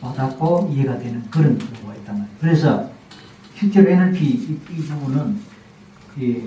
와닿고 0.00 0.70
이해가 0.72 0.98
되는 0.98 1.22
그런 1.30 1.58
경우가 1.58 1.94
있단 1.96 2.14
말이에요. 2.18 2.36
그래서 2.40 2.88
실제로 3.56 3.90
NLP 3.90 4.24
이, 4.24 4.58
이 4.70 4.76
부분은 4.82 5.54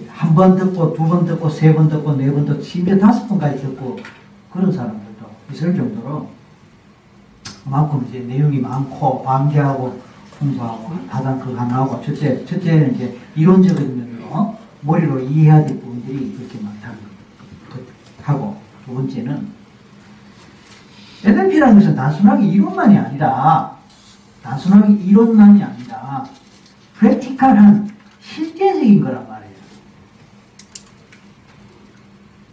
한 0.08 0.34
번 0.34 0.56
듣고 0.56 0.94
두 0.94 1.04
번 1.08 1.26
듣고 1.26 1.50
세 1.50 1.74
번 1.76 1.90
듣고 1.90 2.16
네 2.16 2.32
번 2.32 2.46
듣고 2.46 2.62
심지어 2.62 2.98
다섯 2.98 3.28
번까지 3.28 3.62
듣고 3.62 4.00
그런 4.52 4.72
사람들도 4.72 5.26
있을 5.52 5.76
정도로 5.76 6.30
그만큼 7.66 8.06
이제 8.08 8.20
내용이 8.20 8.60
많고 8.60 9.24
방대하고 9.24 10.00
풍부하고 10.40 10.94
하단 11.10 11.40
그 11.40 11.54
하나하고 11.54 12.02
첫째 12.02 12.46
첫째는 12.46 12.96
이제 12.96 13.18
이론적인 13.36 13.98
면으로 13.98 14.57
머리로 14.82 15.20
이해해야 15.20 15.66
될 15.66 15.80
부분들이 15.80 16.36
그렇게 16.38 16.60
많다는 16.60 16.98
것 17.70 17.80
하고 18.24 18.62
두 18.86 18.94
번째는 18.94 19.48
NLP라는 21.24 21.76
것은 21.76 21.96
단순하게 21.96 22.46
이론만이 22.46 22.98
아니라 22.98 23.78
단순하게 24.44 24.94
이론만이 24.94 25.64
아니라 25.64 26.28
프랙티컬한 26.96 27.90
실제적인 28.22 29.04
거란 29.04 29.28
말이에요. 29.28 29.54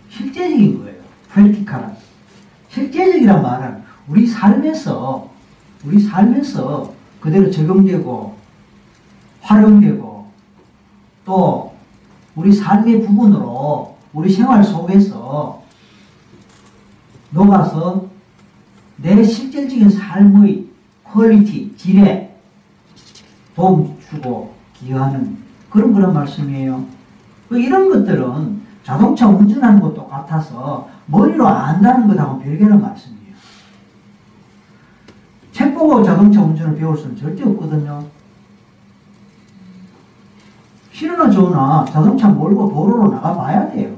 실제적인 0.08 0.78
거예요. 0.78 1.02
프랙티컬한. 1.28 1.96
실제적이란 2.68 3.42
말은 3.42 3.82
우리 4.08 4.26
삶에서 4.26 5.30
우리 5.84 6.00
삶에서 6.00 6.92
그대로 7.20 7.50
적용되고 7.50 8.36
활용되고 9.40 10.30
또 11.24 11.73
우리 12.36 12.52
삶의 12.52 13.02
부분으로 13.06 13.96
우리 14.12 14.32
생활 14.32 14.62
속에서 14.62 15.62
녹아서 17.30 18.06
내 18.96 19.22
실질적인 19.22 19.90
삶의 19.90 20.66
퀄리티, 21.02 21.76
질에 21.76 22.36
도움 23.54 23.96
주고 24.00 24.54
기여하는 24.74 25.36
그런 25.70 25.92
그런 25.92 26.12
말씀이에요. 26.12 26.84
그 27.48 27.58
이런 27.58 27.88
것들은 27.88 28.62
자동차 28.82 29.28
운전하는 29.28 29.80
것도 29.80 30.06
같아서 30.06 30.88
머리로 31.06 31.46
안다는 31.46 32.08
것하고 32.08 32.38
별개는 32.40 32.80
말씀이에요. 32.80 33.34
책 35.52 35.74
보고 35.74 36.02
자동차 36.02 36.42
운전을 36.42 36.76
배울 36.76 36.96
수는 36.96 37.16
절대 37.16 37.44
없거든요. 37.44 38.04
좋으나 41.30 41.84
자동차 41.90 42.28
몰고 42.28 42.70
도로로 42.70 43.10
나가봐야 43.10 43.70
돼요. 43.70 43.90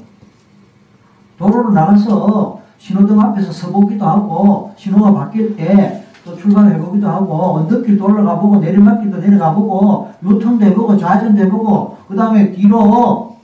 도로로 1.38 1.70
나가서 1.70 2.60
신호등 2.78 3.20
앞에서 3.20 3.52
서보기도 3.52 4.04
하고 4.04 4.72
신호가 4.76 5.12
바뀔 5.12 5.56
때 5.56 6.06
또 6.26 6.36
출발해보기도 6.36 7.08
하고 7.08 7.54
언덕길 7.54 7.96
돌아가보고 7.96 8.58
내리막길도 8.58 9.18
내려가보고 9.18 10.12
유턴도 10.24 10.66
해보고 10.66 10.98
좌전도 10.98 11.40
해보고 11.42 11.98
그 12.08 12.16
다음에 12.16 12.50
뒤로 12.50 13.36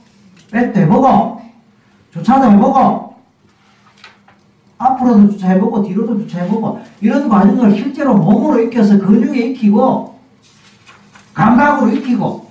백도 0.51 0.81
해보고 0.81 1.41
주차도 2.11 2.51
해보고 2.51 3.13
앞으로도 4.77 5.29
주차해보고 5.29 5.83
뒤로도 5.83 6.19
주차해보고 6.19 6.81
이런 6.99 7.29
과정을 7.29 7.73
실제로 7.73 8.15
몸으로 8.15 8.59
익혀서 8.63 8.99
근육에 8.99 9.47
익히고 9.47 10.13
감각으로 11.33 11.89
익히고 11.93 12.42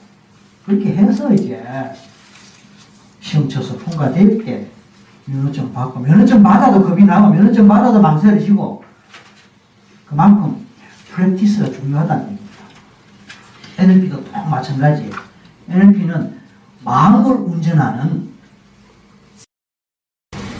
그렇게 0.72 0.94
해서 0.94 1.30
이제 1.34 1.62
시험 3.20 3.46
쳐서 3.46 3.76
통과될 3.76 4.42
때 4.42 4.70
면허증 5.26 5.70
받고 5.70 6.00
면허증 6.00 6.42
받아도 6.42 6.82
겁이 6.82 7.04
나고 7.04 7.28
면허증 7.28 7.68
받아도 7.68 8.00
망설이시고 8.00 8.82
그만큼 10.06 10.66
프랙티스가 11.10 11.70
중요하다는 11.72 12.24
얘기입니다. 12.24 12.52
NLP도 13.78 14.24
또 14.24 14.32
마찬가지예요. 14.32 15.12
NLP는 15.68 16.40
마음을 16.84 17.32
운전하는 17.36 18.32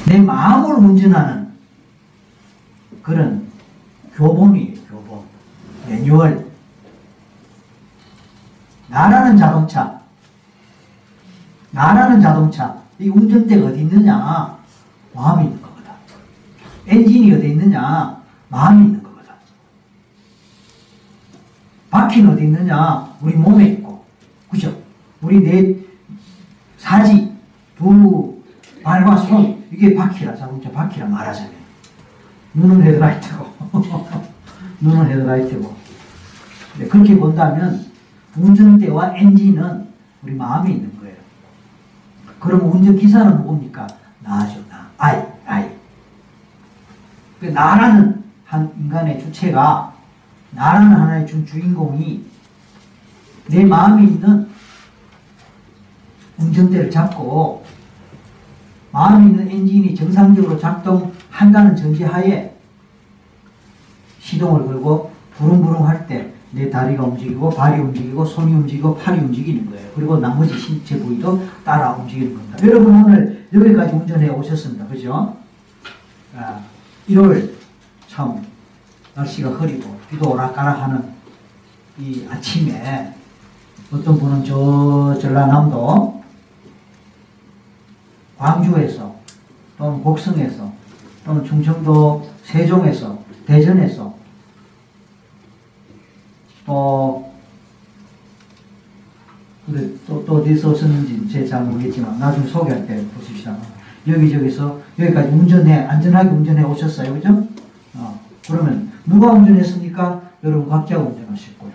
내 0.07 0.19
마음을 0.19 0.75
운전하는 0.75 1.53
그런 3.03 3.51
교본이에요. 4.15 4.75
교본. 4.91 5.25
매뉴얼. 5.89 6.53
나라는 8.89 9.39
자동차. 9.39 10.02
나라는 11.73 12.21
자동차. 12.21 12.81
이 12.99 13.09
운전대가 13.09 13.69
어디 13.69 13.81
있느냐? 13.81 14.59
마음이 15.15 15.45
있는 15.45 15.61
거거든. 15.61 15.91
엔진이 16.87 17.33
어디 17.35 17.51
있느냐? 17.51 18.23
마음이 18.49 18.85
있는 18.85 19.03
거거든. 19.03 19.31
바퀴는 21.91 22.33
어디 22.33 22.45
있느냐? 22.45 23.17
우리 23.21 23.35
몸에 23.35 23.65
있고. 23.69 24.05
그죠? 24.51 24.77
우리 25.23 25.41
내 25.41 25.77
사지, 26.77 27.33
두 27.77 28.43
발과 28.83 29.17
손, 29.17 29.65
이게 29.73 29.95
바퀴라, 29.95 30.37
자동차 30.37 30.71
바퀴라 30.71 31.07
말하자면. 31.07 31.53
눈은 32.55 32.83
헤드라이트고, 32.83 33.47
눈은 34.81 35.11
헤드라이트고. 35.11 35.75
네, 36.79 36.87
그렇게 36.87 37.17
본다면, 37.17 37.87
운전대와 38.37 39.17
엔진은 39.17 39.89
우리 40.23 40.35
마음에 40.35 40.73
있는. 40.73 40.92
그럼 42.43 42.73
운전 42.73 42.97
기사는 42.97 43.37
누굽니까? 43.37 43.87
나죠, 44.21 44.65
나. 44.69 44.91
아이, 44.99 45.23
아이. 45.47 45.71
그 47.39 47.47
나라는 47.47 48.25
한 48.45 48.73
인간의 48.77 49.21
주체가, 49.21 49.95
나라는 50.51 50.91
하나의 50.93 51.27
주, 51.27 51.45
주인공이 51.47 52.27
내 53.47 53.65
마음에 53.65 54.03
있는 54.03 54.49
운전대를 56.37 56.91
잡고 56.91 57.65
마음에 58.91 59.27
있는 59.27 59.49
엔진이 59.49 59.95
정상적으로 59.95 60.59
작동한다는 60.59 61.77
전제하에 61.77 62.53
시동을 64.19 64.67
걸고 64.67 65.13
부릉부릉 65.37 65.87
할 65.87 66.07
때 66.09 66.32
내 66.53 66.69
다리가 66.69 67.05
움직이고 67.05 67.49
발이 67.51 67.81
움직이고 67.81 68.25
손이 68.25 68.53
움직이고 68.53 68.97
팔이 68.97 69.21
움직이는 69.21 69.71
거예요. 69.71 69.91
그리고 69.95 70.19
나머지 70.19 70.59
신체 70.59 70.99
부위도 70.99 71.43
따라 71.65 71.93
움직이는 71.93 72.35
겁니다. 72.35 72.59
여러분 72.67 73.05
오늘 73.05 73.47
여기까지 73.53 73.95
운전해 73.95 74.29
오셨습니다. 74.29 74.87
그죠? 74.87 75.37
아, 76.37 76.61
1월 77.09 77.51
참 78.07 78.43
날씨가 79.15 79.51
흐리고 79.51 79.99
비도 80.11 80.31
오락가락하는 80.31 81.13
이 81.99 82.27
아침에 82.31 83.15
어떤 83.91 84.19
분은 84.19 84.45
저 84.45 85.19
전라남도 85.21 86.23
광주에서 88.39 89.15
또는 89.79 90.03
곡성에서 90.03 90.73
또는 91.25 91.45
충청도 91.45 92.31
세종에서 92.45 93.19
대전에서 93.47 94.22
또 96.73 97.31
그래 99.67 99.89
또, 100.07 100.25
또 100.25 100.37
어디서 100.37 100.71
오셨는지 100.71 101.29
제 101.29 101.47
잘 101.47 101.65
모르겠지만 101.65 102.19
나중에 102.19 102.47
소개할 102.47 102.87
때 102.87 103.05
보십시다. 103.15 103.57
여기저기서 104.09 104.81
여기까지 104.99 105.29
운전해 105.29 105.75
안전하게 105.87 106.31
운전해 106.31 106.63
오셨어요, 106.65 107.13
그죠? 107.15 107.47
어, 107.95 108.21
그러면 108.49 108.91
누가 109.07 109.33
운전했습니까? 109.33 110.23
여러분 110.45 110.69
각자가 110.69 111.03
운전하실 111.03 111.59
거예요. 111.59 111.75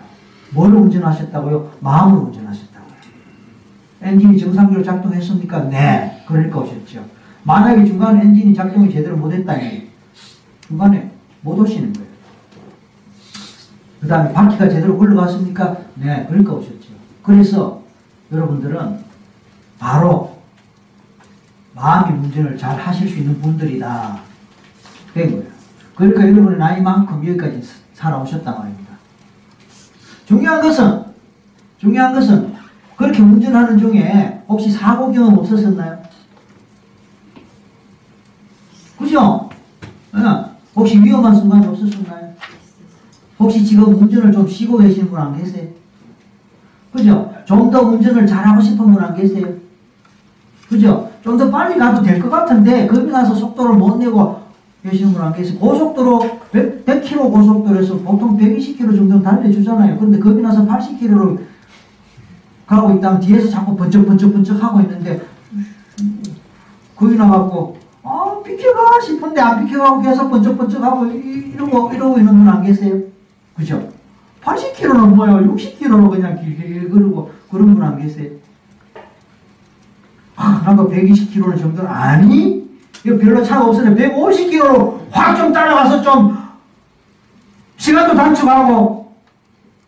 뭘 0.52 0.74
운전하셨다고요? 0.74 1.72
마음을 1.80 2.18
운전하셨다고요. 2.18 2.88
엔진이 4.02 4.38
정상적으로 4.38 4.82
작동했습니까? 4.84 5.60
네. 5.70 6.24
그러니까 6.26 6.58
오셨죠. 6.60 7.04
만약에 7.44 7.84
중간에 7.86 8.20
엔진이 8.22 8.52
작동이 8.54 8.92
제대로 8.92 9.16
못했다니 9.16 9.88
중간에 10.66 11.10
못 11.40 11.58
오시는 11.58 11.92
거예요. 11.94 12.07
그 14.08 14.14
다음에 14.14 14.32
바퀴가 14.32 14.70
제대로 14.70 14.96
굴러갔습니까? 14.96 15.76
네. 15.96 16.24
그러니까 16.30 16.54
오셨죠. 16.54 16.88
그래서 17.22 17.82
여러분들은 18.32 19.00
바로 19.78 20.38
마음의 21.74 22.18
운전을 22.18 22.56
잘 22.56 22.74
하실 22.78 23.06
수 23.06 23.18
있는 23.18 23.38
분들이다. 23.38 24.18
된 25.12 25.30
거예요. 25.32 25.52
그러니까 25.94 26.22
여러분의 26.22 26.58
나이만큼 26.58 27.18
여기까지 27.18 27.62
살아오셨단 27.92 28.58
말입니다. 28.58 28.92
중요한 30.24 30.62
것은, 30.62 31.04
중요한 31.76 32.14
것은, 32.14 32.54
그렇게 32.96 33.20
운전하는 33.20 33.76
중에 33.76 34.42
혹시 34.48 34.70
사고 34.70 35.12
경험 35.12 35.36
없었었나요? 35.36 36.02
그죠? 38.98 39.50
네. 40.14 40.20
혹시 40.74 40.98
위험한 40.98 41.36
순간 41.36 41.62
없었었나요? 41.68 42.37
혹시 43.38 43.64
지금 43.64 43.94
운전을 43.94 44.32
좀 44.32 44.46
쉬고 44.48 44.78
계시는 44.78 45.10
분 45.10 45.18
안 45.18 45.36
계세요? 45.36 45.68
그죠? 46.92 47.32
좀 47.44 47.70
더 47.70 47.80
운전을 47.82 48.26
잘하고 48.26 48.60
싶은 48.60 48.78
분 48.92 49.02
안 49.02 49.14
계세요? 49.14 49.46
그죠? 50.68 51.10
좀 51.22 51.38
더 51.38 51.50
빨리 51.50 51.78
가도 51.78 52.02
될 52.02 52.20
것 52.20 52.28
같은데 52.30 52.86
거기 52.86 53.10
가서 53.10 53.34
속도를 53.34 53.76
못 53.76 53.98
내고 53.98 54.40
계시는 54.82 55.12
분 55.12 55.22
안 55.22 55.32
계세요? 55.34 55.58
고속도로 55.58 56.40
100, 56.52 56.84
100km 56.84 57.30
고속도로에서 57.30 57.98
보통 57.98 58.36
120km 58.38 58.96
정도 58.96 59.22
달려주잖아요. 59.22 59.98
근데 59.98 60.18
거기 60.18 60.40
나서 60.40 60.66
80km로 60.66 61.38
가고 62.66 62.90
있다면 62.94 63.20
뒤에서 63.20 63.48
자꾸 63.48 63.74
번쩍번쩍번쩍 63.76 64.62
하고 64.62 64.80
있는데 64.80 65.20
거기 66.96 67.16
나가고 67.16 67.76
아 68.02 68.40
비켜가 68.44 69.00
싶은데 69.00 69.40
안 69.40 69.64
비켜가고 69.64 70.02
계속 70.02 70.28
번쩍번쩍 70.30 70.82
하고 70.82 71.06
이러고 71.06 71.92
이러고 71.92 72.18
있는 72.18 72.36
분 72.38 72.48
안 72.48 72.62
계세요? 72.62 72.96
그죠? 73.58 73.88
80km는 74.44 75.14
뭐예요? 75.14 75.38
60km로 75.54 76.10
그냥 76.10 76.40
길게 76.40 76.88
그러고 76.88 77.30
그런 77.50 77.74
분 77.74 77.82
안 77.82 77.98
계세요? 78.00 78.30
아, 80.36 80.62
나도 80.64 80.88
120km 80.88 81.58
정도는 81.58 81.90
아니? 81.90 82.68
이거 83.04 83.18
별로 83.18 83.42
차가 83.42 83.66
없으니 83.66 83.94
150km로 83.96 84.98
확 85.10 85.36
좀 85.36 85.52
따라가서 85.52 86.02
좀 86.02 86.36
시간도 87.76 88.14
단축하고 88.14 89.12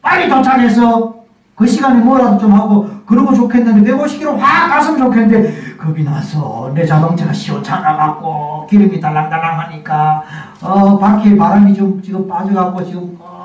빨리 0.02 0.28
도착해서 0.28 1.14
그 1.54 1.66
시간에 1.66 2.00
뭐라도 2.02 2.38
좀 2.38 2.52
하고 2.52 2.88
그러고 3.06 3.34
좋겠는데 3.34 3.90
150km 3.92 4.36
확 4.38 4.68
갔으면 4.68 4.98
좋겠는데 4.98 5.76
겁이 5.76 6.02
나서 6.04 6.72
내 6.74 6.86
자동차가 6.86 7.32
시원찮아갖고 7.32 8.66
기름이 8.68 9.00
달랑달랑 9.00 9.60
하니까 9.60 10.22
어 10.62 10.98
바퀴에 10.98 11.36
바람이 11.36 11.74
좀 11.74 12.00
지금 12.02 12.26
빠져갖고 12.26 12.84
지금 12.84 13.16
어, 13.20 13.39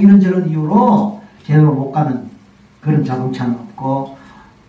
이런저런 0.00 0.48
이유로 0.48 1.22
제대로 1.44 1.72
못 1.72 1.92
가는 1.92 2.28
그런 2.80 3.04
자동차는 3.04 3.54
없고 3.54 4.16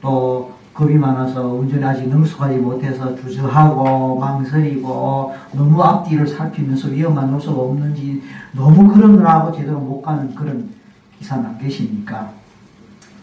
또 0.01 0.55
겁이 0.73 0.95
많아서 0.95 1.47
운전에 1.47 1.85
아직 1.85 2.07
능숙하지 2.09 2.57
못해서 2.57 3.15
주저하고 3.15 4.19
망설이고 4.19 5.33
너무 5.53 5.81
앞뒤를 5.81 6.27
살피면서 6.27 6.89
위험한 6.89 7.31
요소가 7.33 7.61
없는지 7.61 8.21
너무 8.51 8.85
거하고 8.91 9.55
제대로 9.55 9.79
못 9.79 10.01
가는 10.01 10.35
그런 10.35 10.69
기사는 11.17 11.45
안 11.45 11.57
계십니까? 11.57 12.29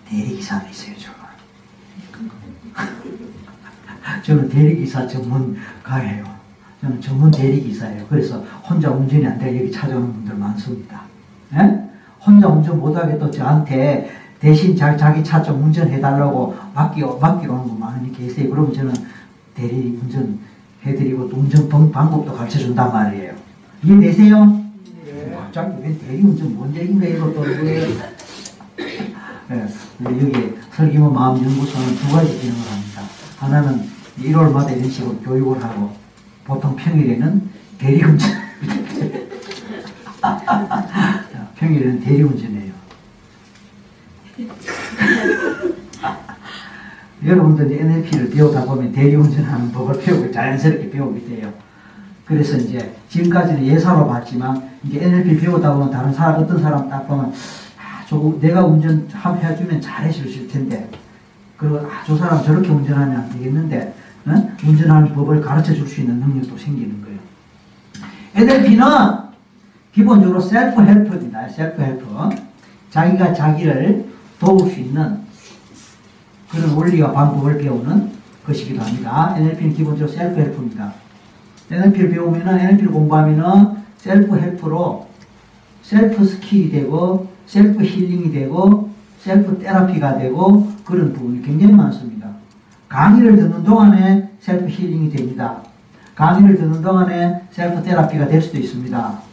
대리기사는 0.08 0.70
있어요, 0.70 0.94
저는. 0.96 1.18
저는 4.24 4.48
대리기사 4.48 5.06
전문가예요. 5.06 6.24
저는 6.80 7.00
전문 7.00 7.30
대리기사예요. 7.30 8.06
그래서 8.08 8.38
혼자 8.68 8.90
운전이 8.90 9.26
안 9.26 9.38
되게 9.38 9.60
여기 9.60 9.70
찾아오는 9.70 10.12
분들 10.12 10.34
많습니다. 10.34 11.11
예? 11.54 11.82
혼자 12.24 12.48
운전 12.48 12.80
못하게 12.80 13.18
또 13.18 13.30
저한테 13.30 14.10
대신 14.38 14.74
자, 14.76 14.96
자기 14.96 15.22
차 15.22 15.42
좀 15.42 15.62
운전해달라고 15.64 16.56
맡기러, 16.74 17.16
맡기러 17.20 17.52
오는 17.54 17.66
분 17.68 17.78
많이 17.80 18.12
계세요. 18.12 18.48
그러면 18.50 18.72
저는 18.72 18.92
대리 19.54 19.98
운전 20.02 20.38
해드리고 20.84 21.28
또 21.28 21.36
운전 21.36 21.68
방법도 21.68 22.32
가르쳐 22.34 22.58
준단 22.58 22.92
말이에요. 22.92 23.32
이해되세요? 23.84 24.44
네. 25.04 25.36
갑자기 25.38 25.76
왜 25.82 25.96
대리 25.98 26.22
운전 26.22 26.54
뭔 26.56 26.74
얘기인가 26.74 27.06
이거 27.06 27.32
또 27.32 27.40
왜. 27.42 27.86
네. 29.48 29.66
여기 30.04 30.54
설기모 30.72 31.10
마음연구소는 31.10 31.96
두 31.96 32.12
가지 32.14 32.38
기능을 32.40 32.58
합니다. 32.60 33.02
하나는 33.38 33.82
1월마다 34.20 34.76
이런 34.76 34.90
식으로 34.90 35.16
교육을 35.18 35.62
하고 35.62 35.90
보통 36.44 36.74
평일에는 36.76 37.48
대리 37.78 38.02
운전 38.02 38.30
평일에는 41.62 42.00
대리운전해요. 42.00 42.72
여러분들이 47.24 47.78
NLP를 47.78 48.30
배우다 48.30 48.64
보면 48.64 48.90
대리운전하는 48.90 49.70
법을 49.70 50.00
배우고 50.00 50.32
자연스럽게 50.32 50.90
배우게 50.90 51.24
돼요. 51.26 51.52
그래서 52.24 52.56
이제 52.56 52.92
지금까지는 53.08 53.64
예사로 53.64 54.08
봤지만 54.08 54.70
이게 54.82 55.04
NLP 55.04 55.38
배우다 55.38 55.72
보면 55.74 55.92
다른 55.92 56.12
사람 56.12 56.42
어떤 56.42 56.60
사람 56.60 56.88
딱 56.88 57.06
보면 57.06 57.32
저 58.08 58.36
내가 58.40 58.64
운전 58.66 59.08
해주면 59.08 59.80
잘해줄 59.80 60.48
텐데 60.48 60.90
그리고 61.56 61.78
아, 61.78 62.02
저 62.04 62.16
사람 62.16 62.42
저렇게 62.42 62.68
운전하면 62.70 63.16
안 63.16 63.30
되겠는데 63.30 63.94
어? 64.26 64.52
운전하는 64.64 65.14
법을 65.14 65.40
가르쳐 65.40 65.72
줄 65.72 65.86
수 65.86 66.00
있는 66.00 66.18
능력도 66.18 66.58
생기는 66.58 67.00
거예요. 67.02 67.18
NLP는 68.34 69.31
기본적으로 69.92 70.40
self 70.40 70.82
help입니다. 70.82 71.48
self 71.50 71.82
help. 71.82 72.06
자기가 72.90 73.32
자기를 73.32 74.06
도울 74.38 74.70
수 74.70 74.80
있는 74.80 75.18
그런 76.50 76.70
원리와 76.74 77.12
방법을 77.12 77.58
배우는 77.58 78.10
것이기도 78.46 78.82
합니다. 78.82 79.34
NLP는 79.36 79.74
기본적으로 79.74 80.08
self 80.08 80.40
help입니다. 80.40 80.92
NLP를 81.70 82.10
배우면은 82.10 82.58
NLP를 82.58 82.92
공부하면은 82.92 83.82
self 83.98 84.36
help로 84.36 85.06
self 85.82 86.24
skill이 86.24 86.70
되고 86.70 87.28
self 87.46 87.82
healing이 87.82 88.32
되고 88.32 88.90
self 89.20 89.58
therapy가 89.58 90.18
되고 90.18 90.70
그런 90.84 91.12
부분이 91.12 91.42
굉장히 91.42 91.74
많습니다. 91.74 92.28
강의를 92.88 93.36
듣는 93.36 93.64
동안에 93.64 94.30
self 94.40 94.66
healing이 94.66 95.10
됩니다. 95.10 95.62
강의를 96.14 96.56
듣는 96.56 96.82
동안에 96.82 97.42
self 97.52 97.82
therapy가 97.82 98.26
될 98.28 98.42
수도 98.42 98.58
있습니다. 98.58 99.31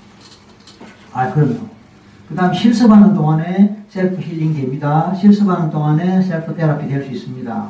아, 1.14 1.32
그럼요. 1.34 1.68
그 2.28 2.36
다음 2.36 2.54
실습하는 2.54 3.14
동안에 3.16 3.84
self 3.90 4.22
healing 4.22 4.54
됩니다. 4.54 5.14
실습하는 5.16 5.72
동안에 5.72 6.22
self 6.22 6.56
therapy 6.56 6.88
될 6.88 7.04
수 7.04 7.12
있습니다. 7.12 7.70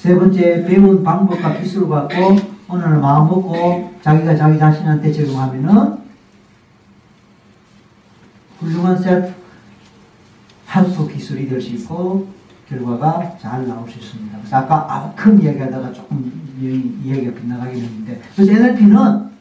세 0.00 0.14
번째, 0.14 0.64
배운 0.64 1.02
방법과 1.04 1.58
기술을 1.60 1.88
갖고 1.88 2.36
오늘 2.68 2.98
마음 2.98 3.28
먹고 3.28 3.92
자기가 4.02 4.34
자기 4.34 4.58
자신한테 4.58 5.12
적용하면은 5.12 5.98
훌륭한 8.58 8.98
self 8.98 9.32
help 10.74 11.06
기술이 11.12 11.48
될 11.48 11.60
수 11.60 11.70
있고 11.74 12.26
결과가 12.68 13.36
잘 13.38 13.68
나올 13.68 13.88
수 13.90 13.98
있습니다. 13.98 14.38
그래서 14.38 14.56
아까 14.56 14.86
outcome 14.88 15.42
이야기하다가 15.42 15.92
조금 15.92 16.32
이야기가 17.04 17.34
빗나가긴 17.34 17.84
했는데 17.84 18.22
그래서 18.34 18.52
NLP는 18.52 19.31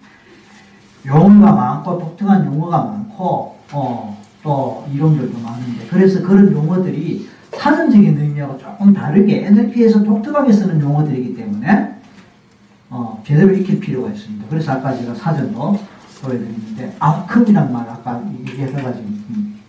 용어가 1.06 1.52
많고 1.54 2.00
독특한 2.00 2.46
용어가 2.46 2.84
많고 2.84 3.58
어, 3.72 4.22
또 4.44 4.88
이론들도 4.94 5.40
많은데 5.40 5.88
그래서 5.88 6.22
그런 6.22 6.52
용어들이 6.52 7.30
사전적인 7.52 8.18
의미하고 8.18 8.58
조금 8.58 8.94
다르게 8.94 9.46
NLP에서 9.48 10.04
독특하게 10.04 10.52
쓰는 10.52 10.82
용어들이기 10.82 11.36
때문에 11.36 11.96
어, 12.90 13.22
제대로 13.26 13.54
익힐 13.54 13.80
필요가 13.80 14.10
있습니다. 14.10 14.46
그래서 14.50 14.74
아까 14.74 14.96
제가 14.96 15.14
사전도 15.16 15.80
보여드렸는데 16.22 16.96
outcome이란 17.00 17.72
말 17.72 17.90
아까 17.90 18.24
얘기해가지고 18.40 19.10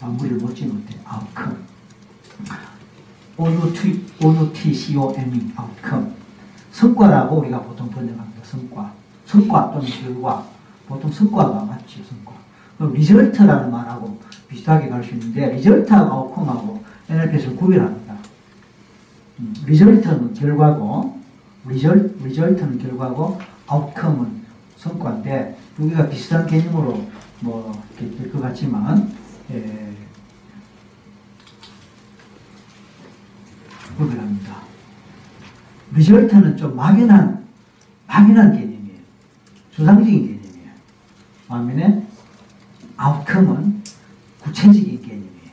마무리를 0.01 0.38
못지 0.38 0.66
못해. 0.66 0.97
outcome 1.11 1.59
O-U-T, 3.37 4.05
O-U-T-C-O-M-E 4.23 5.53
outcome 5.59 6.12
성과라고 6.73 7.37
우리가 7.37 7.61
보통 7.62 7.88
번역합니다. 7.90 8.45
성과. 8.45 8.92
성과 9.27 9.73
또는 9.73 9.87
결과 9.87 10.47
보통 10.88 11.11
성과가 11.11 11.64
맞죠 11.64 12.01
성과 12.05 12.33
그럼 12.79 12.92
result라는 12.95 13.71
말하고 13.71 14.18
비슷하게 14.49 14.88
갈 14.88 15.03
수 15.03 15.14
있는데 15.14 15.53
result하고 15.53 16.11
outcome하고 16.12 16.85
NLP에서 17.09 17.55
구별합니다. 17.57 18.14
음, 19.40 19.55
result는 19.67 20.35
결과고 20.35 21.18
리절, 21.66 22.14
리절트는 22.23 22.79
결과고 22.79 23.38
아웃컴은 23.66 24.42
성과인데 24.77 25.57
여기가 25.81 26.09
비슷한 26.09 26.47
개념으로 26.47 27.07
뭐될것 27.40 28.40
같지만 28.42 29.12
예, 29.53 29.92
구별합니다. 33.97 34.57
리절트는 35.95 36.57
좀 36.57 36.75
막연한, 36.77 37.45
막연한 38.07 38.53
개념이에요. 38.53 38.99
추상적인 39.75 40.27
개념 40.27 40.42
반면에 41.53 42.03
아웃컴은 42.97 43.83
구체적인 44.41 45.03
개념이에요. 45.03 45.53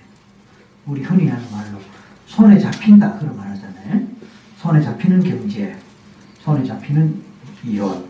우리 0.85 1.03
흔히 1.03 1.27
하는 1.27 1.43
말로 1.51 1.77
손에 2.25 2.57
잡힌다 2.57 3.19
그런 3.19 3.35
말 3.35 3.49
하잖아요. 3.49 4.07
손에 4.57 4.81
잡히는 4.81 5.21
경제, 5.21 5.77
손에 6.39 6.63
잡히는 6.63 7.21
이론. 7.65 8.07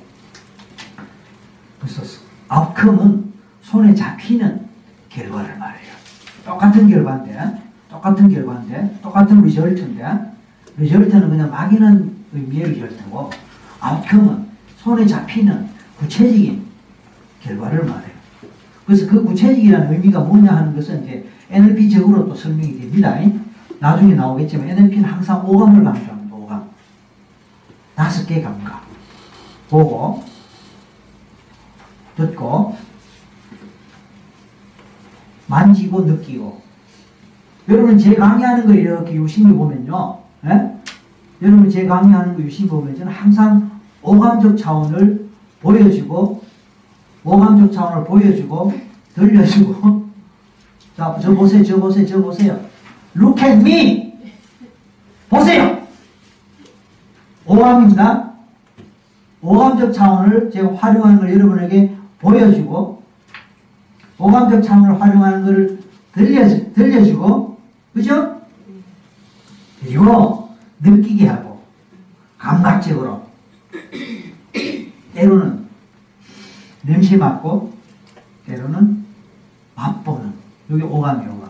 그래서 1.80 2.22
아웃컴은 2.48 3.34
손에 3.64 3.96
잡히는 3.96 4.68
결과를 5.10 5.58
말해요. 5.58 5.92
똑같은 6.46 6.88
결과인데 6.88 7.62
똑같은 7.90 8.30
결과인데 8.30 9.00
똑같은 9.02 9.42
리절트인데 9.42 10.04
리절트는 10.78 11.30
그냥 11.30 11.50
막연한 11.50 12.16
의미의 12.34 12.70
리절트고 12.70 13.32
아웃컴은 13.80 14.48
손에 14.78 15.08
잡히는 15.08 15.70
구체적인 15.98 16.69
결과를 17.42 17.86
말해요. 17.86 18.20
그래서 18.86 19.08
그 19.08 19.24
구체적이라는 19.24 19.94
의미가 19.94 20.20
뭐냐 20.22 20.56
하는 20.56 20.76
것은 20.76 21.04
이제 21.04 21.30
NLP적으로 21.50 22.28
또 22.28 22.36
설명이 22.36 22.80
됩니다. 22.80 23.18
나중에 23.80 24.16
나오겠지만 24.16 24.70
NLP는 24.70 25.04
항상 25.04 25.48
오감을 25.48 25.84
강조합니다. 25.84 26.36
오감. 26.36 26.70
다섯 27.96 28.26
개 28.26 28.42
감각. 28.42 28.84
보고, 29.70 30.24
듣고, 32.16 32.76
만지고, 35.48 36.02
느끼고. 36.02 36.62
여러분 37.70 37.98
제 37.98 38.16
강의하는 38.16 38.66
거 38.66 38.74
이렇게 38.74 39.14
유심히 39.14 39.54
보면요. 39.54 40.20
예? 40.46 40.80
여러분 41.42 41.70
제 41.70 41.86
강의하는 41.86 42.36
거 42.36 42.42
유심히 42.42 42.70
보면 42.70 42.96
저는 42.98 43.12
항상 43.12 43.80
오감적 44.02 44.58
차원을 44.58 45.30
보여주고 45.62 46.39
오감적 47.24 47.72
차원을 47.72 48.06
보여주고 48.06 48.74
들려주고 49.16 50.10
자, 50.96 51.18
저 51.22 51.34
보세요, 51.34 51.64
저 51.64 51.80
보세요, 51.80 52.06
저 52.06 52.22
보세요. 52.22 52.60
Look 53.16 53.44
at 53.44 53.60
me! 53.60 54.14
보세요! 55.30 55.82
오감입니다. 57.46 58.34
오감적 59.42 59.94
차원을 59.94 60.52
제가 60.52 60.76
활용하는 60.76 61.20
걸 61.20 61.34
여러분에게 61.34 61.96
보여주고 62.20 63.02
오감적 64.18 64.64
차원을 64.64 65.02
활용하는 65.02 65.42
것을 65.46 65.80
들려, 66.14 66.48
들려주고 66.74 67.58
그죠? 67.94 68.42
그리고 69.82 70.50
느끼게 70.82 71.28
하고 71.28 71.62
감각적으로 72.38 73.24
때로는 75.14 75.59
냄새 76.90 77.18
맡고 77.18 77.72
때로는 78.48 79.06
맛보는 79.76 80.34
여기 80.72 80.82
오감이 80.82 81.28
오감. 81.28 81.50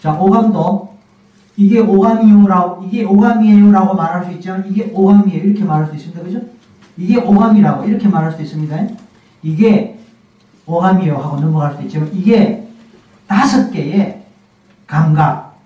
자 0.00 0.12
오감도 0.14 0.96
이게 1.56 1.78
오감이요라고 1.78 2.84
이게 2.84 3.04
오감이에요라고 3.04 3.94
말할 3.94 4.24
수 4.24 4.32
있지만 4.32 4.66
이게 4.68 4.90
오감이에요. 4.92 5.44
이렇게 5.44 5.64
말할 5.64 5.86
수 5.86 5.94
있습니다. 5.94 6.22
그죠? 6.22 6.40
이게 6.96 7.18
오감이라고 7.18 7.84
이렇게 7.84 8.08
말할 8.08 8.32
수 8.32 8.42
있습니다. 8.42 8.76
이게 9.42 9.98
오감이요 10.66 11.16
하고 11.16 11.40
넘어갈 11.40 11.72
수도 11.72 11.84
있지만 11.84 12.12
이게 12.12 12.68
다섯 13.28 13.70
개의 13.70 14.24
감각 14.88 15.56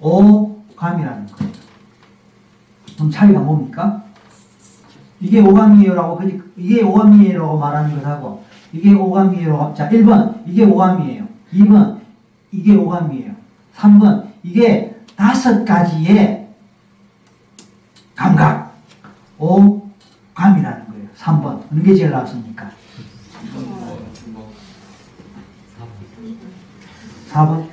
오감이라는 0.00 1.26
거예요. 1.26 1.52
그럼 2.94 3.10
차이가 3.10 3.40
뭡니까? 3.40 4.04
이게 5.20 5.40
오감이에요라고 5.40 6.20
이게 6.56 6.82
오감이에요라고 6.82 7.58
말하는 7.58 7.96
것하고 7.96 8.44
이게 8.72 8.94
오감이에요. 8.94 9.74
자, 9.76 9.88
1번 9.88 10.42
이게 10.46 10.64
오감이에요. 10.64 11.26
2번 11.52 12.00
이게 12.52 12.74
오감이에요. 12.74 13.34
3번 13.76 14.26
이게 14.42 14.96
다섯 15.16 15.64
가지의 15.64 16.48
감각 18.14 18.74
오감이라는 19.38 20.86
거예요. 20.86 21.08
3번 21.16 21.62
어느 21.70 21.82
게 21.82 21.94
제일 21.94 22.10
낫습니까? 22.10 22.70
4번 27.30 27.68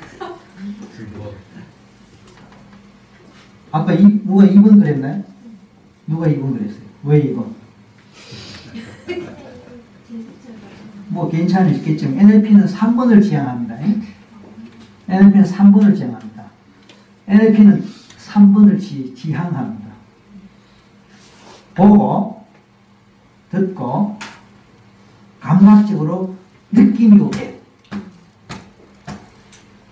아까 3.72 3.94
이, 3.94 4.04
누가 4.26 4.46
2번 4.46 4.80
그랬나요? 4.80 5.24
누가 6.08 6.28
2번 6.28 6.58
그랬어요? 6.58 6.87
왜 7.04 7.22
2번? 7.24 7.54
뭐 11.10 11.30
괜찮으시겠지만 11.30 12.20
NLP는 12.20 12.66
3번을 12.66 13.24
지향합니다. 13.24 13.78
NLP는 15.08 15.44
3번을 15.46 15.96
지향합니다. 15.96 16.44
NLP는 17.28 17.84
3번을 18.18 18.80
지, 18.80 19.16
지향합니다. 19.16 19.88
보고 21.76 22.46
듣고 23.52 24.18
감각적으로 25.40 26.36
느낌이 26.72 27.20
오게 27.22 27.60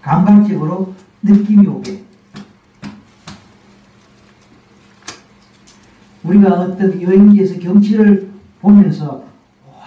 감각적으로 0.01 0.93
느낌이 1.21 1.67
오게 1.67 2.04
우리가 6.25 6.49
어떤 6.53 7.01
여행지에서 7.01 7.59
경치를 7.59 8.29
보면서 8.61 9.23
와 9.67 9.85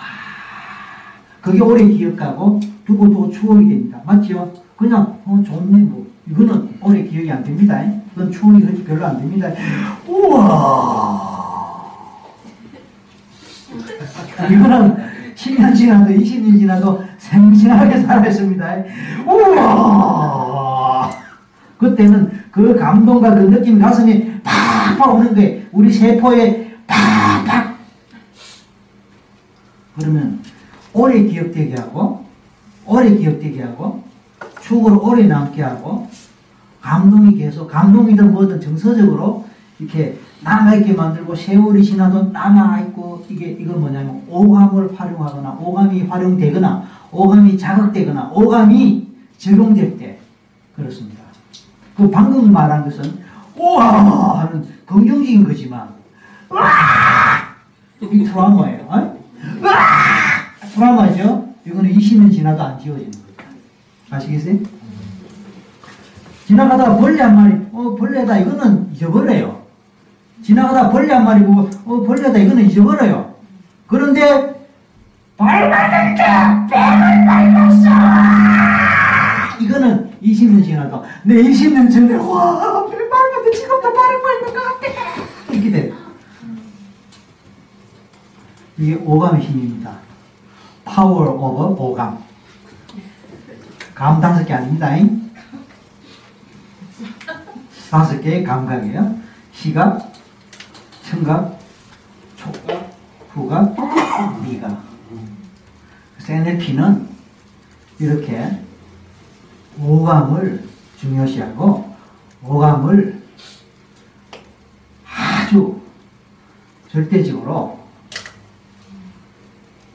그게 1.41 1.61
오래 1.61 1.85
기억하고 1.87 2.61
두고 2.87 3.09
두고 3.09 3.31
추억이 3.31 3.69
됩니다. 3.69 4.01
맞죠? 4.05 4.53
그냥 4.77 5.19
어, 5.25 5.43
좋네 5.45 5.79
뭐 5.79 6.07
이거는 6.31 6.69
오래 6.81 7.03
기억이 7.03 7.31
안 7.31 7.43
됩니다. 7.43 7.83
그건 8.15 8.31
추억이 8.31 8.61
별로 8.85 9.07
안 9.07 9.19
됩니다. 9.19 9.51
우와 10.07 11.39
이거는 14.51 14.97
10년 15.35 15.75
지나도 15.75 16.13
20년 16.13 16.59
지나도 16.59 17.03
생생하게 17.19 18.01
살아있습니다. 18.01 18.77
우와 19.27 21.11
그때는 21.79 22.31
그 22.51 22.77
감동과 22.77 23.35
그 23.35 23.41
느낌 23.43 23.79
가슴이 23.79 24.28
팍팍 24.49 25.15
오는 25.15 25.35
거예요. 25.35 25.63
우리 25.73 25.93
세포에 25.93 26.77
팍팍 26.87 27.79
그러면 29.97 30.43
오래 30.93 31.23
기억되게 31.23 31.75
하고 31.77 32.25
오래 32.87 33.15
기억되게 33.15 33.63
하고 33.63 34.05
추억으로 34.63 35.01
오래 35.03 35.27
남게 35.27 35.63
하고 35.63 36.09
감동이 36.81 37.37
계속 37.37 37.69
감동이든 37.69 38.33
뭐든 38.33 38.61
정서적으로 38.61 39.47
이렇게 39.79 40.19
남아있게 40.43 40.95
만들고 40.95 41.35
세월이 41.35 41.85
지나도 41.85 42.31
남아있고 42.31 43.27
이게 43.29 43.51
이건 43.51 43.81
뭐냐면 43.81 44.23
오감을 44.29 44.99
활용하거나 44.99 45.59
오감이 45.61 46.03
활용되거나 46.03 46.85
오감이 47.11 47.59
자극되거나 47.59 48.31
오감이 48.33 49.09
적용될 49.37 49.99
때 49.99 50.19
그렇습니다. 50.75 51.23
그 51.97 52.09
방금 52.11 52.53
말한 52.53 52.85
것은 52.85 53.28
우와 53.59 54.41
하는 54.41 54.67
긍정적인 54.87 55.45
거지만 55.45 55.89
와 56.49 56.63
이게 58.01 58.25
트라우마예요. 58.25 58.85
어? 58.89 59.19
와 59.63 59.73
트라우마죠. 60.75 61.49
이거는 61.67 61.93
20년 61.93 62.33
지나도 62.33 62.63
안 62.63 62.79
지워지는 62.79 63.11
거예요. 63.11 63.51
아시겠어요? 64.11 64.59
지나가다가 66.47 66.97
벌레 66.97 67.23
한 67.23 67.37
마리, 67.37 67.55
어, 67.73 67.95
벌레다, 67.95 68.39
이거는 68.39 68.91
잊어버려요. 68.95 69.61
지나가다 70.43 70.91
벌레 70.91 71.13
한 71.13 71.25
마리 71.25 71.45
보고, 71.45 71.69
어, 71.85 72.07
벌레다, 72.07 72.39
이거는 72.39 72.65
잊어버려요. 72.71 73.35
그런데, 73.87 74.55
밟았는데, 75.37 76.23
뱀을 76.71 77.27
밟았어! 77.27 77.91
이거는 79.61 80.11
20년 80.23 80.65
지나도, 80.65 81.05
내 81.25 81.35
20년 81.43 81.93
전에, 81.93 82.15
와, 82.15 82.87
뱀 82.87 83.08
밟았는데 83.49 83.57
지금도 83.57 83.93
밟고 83.93 84.31
있는 84.31 84.55
것 84.55 84.81
같아! 84.81 85.53
이렇게 85.53 85.71
돼. 85.71 85.93
이게 88.77 88.95
오감의 88.95 89.43
힘입니다. 89.43 89.99
파워 90.85 91.29
오브 91.31 91.83
오감. 91.83 92.23
감 93.95 94.21
다섯 94.21 94.45
개 94.45 94.55
아닙니다. 94.55 94.89
다섯 97.91 98.21
개의 98.21 98.45
감각이에요. 98.45 99.19
시각, 99.53 100.13
청각, 101.03 101.59
촉각, 102.37 102.93
후각, 103.31 103.75
미각. 104.43 104.83
그래서 106.15 106.33
NLP는 106.33 107.09
이렇게 107.99 108.63
오감을 109.81 110.69
중요시하고 111.01 111.97
오감을 112.45 113.18
아주 115.49 115.81
절대적으로 116.91 117.79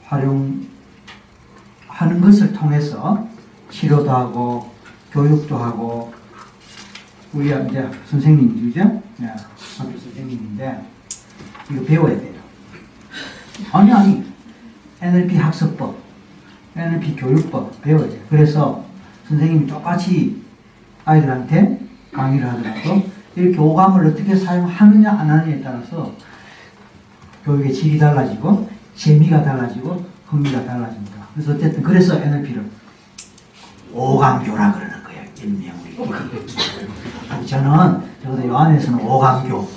활용하는 0.04 0.66
것을 2.20 2.52
통해서 2.52 3.28
치료도 3.70 4.10
하고 4.10 4.74
교육도 5.12 5.56
하고 5.56 6.12
우리 7.32 7.46
이제 7.46 7.88
선생님이죠? 8.06 9.02
네, 9.18 9.26
학교 9.26 9.98
선생님인데 9.98 10.86
이거 11.70 11.84
배워야 11.84 12.18
돼요. 12.18 12.34
아니 13.72 13.92
아니 13.92 14.24
NLP 15.00 15.36
학습법, 15.36 15.96
NLP 16.74 17.14
교육법 17.14 17.80
배워야 17.80 18.08
돼요. 18.08 18.20
그래서 18.28 18.84
선생님이 19.28 19.68
똑같이 19.68 20.42
아이들한테 21.04 21.80
강의를 22.12 22.48
하더라도 22.50 23.13
이렇게 23.36 23.58
오감을 23.58 24.06
어떻게 24.06 24.34
사용하느냐 24.34 25.10
안 25.10 25.30
하느냐에 25.30 25.60
따라서 25.62 26.12
교육의 27.44 27.72
질이 27.72 27.98
달라지고 27.98 28.68
재미가 28.94 29.42
달라지고 29.42 30.04
흥미가 30.26 30.64
달라집니다. 30.64 31.16
그래서 31.34 31.52
어쨌든 31.52 31.82
그래서 31.82 32.16
NLP를 32.16 32.64
오감교라 33.92 34.72
그러는 34.72 35.02
거예요. 35.04 35.22
인명우리. 35.42 35.96
저는 37.46 38.02
적어도 38.22 38.48
요 38.48 38.56
안에서는 38.56 39.04
오감교 39.04 39.68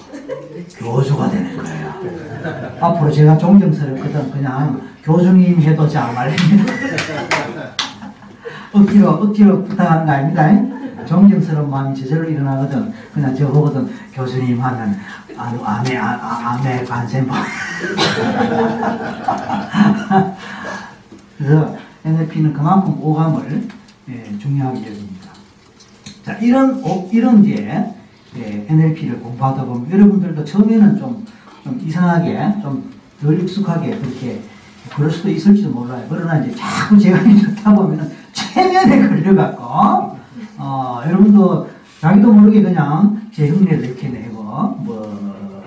교주가 0.78 1.30
되는 1.30 1.58
거예요. 1.58 1.94
앞으로 2.80 3.12
제가 3.12 3.38
존경스럽거든 3.38 4.32
그냥 4.32 4.82
교주님 5.04 5.62
해도 5.62 5.88
잘 5.88 6.14
말립니다. 6.14 6.74
억지로 8.72 9.10
억지로 9.10 9.64
부탁하는 9.64 10.06
거 10.06 10.12
아닙니다. 10.12 10.77
존경스러운 11.08 11.70
마음이 11.70 11.96
저절로 12.00 12.30
일어나거든. 12.30 12.94
그냥 13.14 13.36
저 13.36 13.48
보거든 13.48 13.90
교수님 14.14 14.62
하면 14.62 15.00
아, 15.38 15.58
아메 15.64 15.98
아, 15.98 16.20
아, 16.22 16.54
아메 16.54 16.84
관세모. 16.84 17.34
그래서 21.38 21.78
NLP는 22.04 22.54
그만큼 22.54 23.02
오감을 23.02 23.68
예, 24.10 24.38
중요하게 24.38 24.80
여깁니다. 24.80 25.32
자 26.24 26.34
이런 26.34 26.84
오, 26.84 27.10
이런 27.12 27.44
이제 27.44 27.94
예, 28.38 28.66
NLP를 28.70 29.20
공부하다 29.20 29.66
보면 29.66 29.92
여러분들도 29.92 30.46
처음에는 30.46 31.00
좀, 31.00 31.26
좀 31.64 31.82
이상하게 31.84 32.62
좀 32.62 32.98
덜 33.22 33.40
익숙하게 33.42 33.98
그렇게 33.98 34.42
그럴 34.96 35.10
수도 35.10 35.30
있을지도 35.30 35.70
몰라요. 35.70 36.06
그러나 36.10 36.38
이제 36.38 36.56
자꾸 36.56 36.98
제가 36.98 37.20
듣다 37.24 37.74
보면은 37.74 38.12
최면에 38.32 39.08
걸려갖고 39.08 40.17
어, 40.58 41.02
여러분도 41.06 41.70
자기도 42.02 42.32
모르게 42.32 42.62
그냥 42.62 43.30
제 43.34 43.48
흉내를 43.50 43.86
이렇게 43.86 44.10
내고 44.10 44.44
뭐 44.44 45.64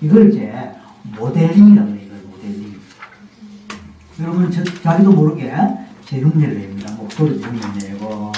이걸 0.00 0.30
이제 0.30 0.70
모델링이라고 1.18 1.88
해요. 1.90 1.98
이걸 2.06 2.18
모델링. 2.30 2.74
여러분 4.20 4.50
저, 4.50 4.62
자기도 4.64 5.12
모르게 5.12 5.52
제 6.04 6.20
흉내를 6.20 6.58
냅니다. 6.58 6.92
목소리도 6.94 7.46
흉내 7.46 7.88
내고 7.88 8.32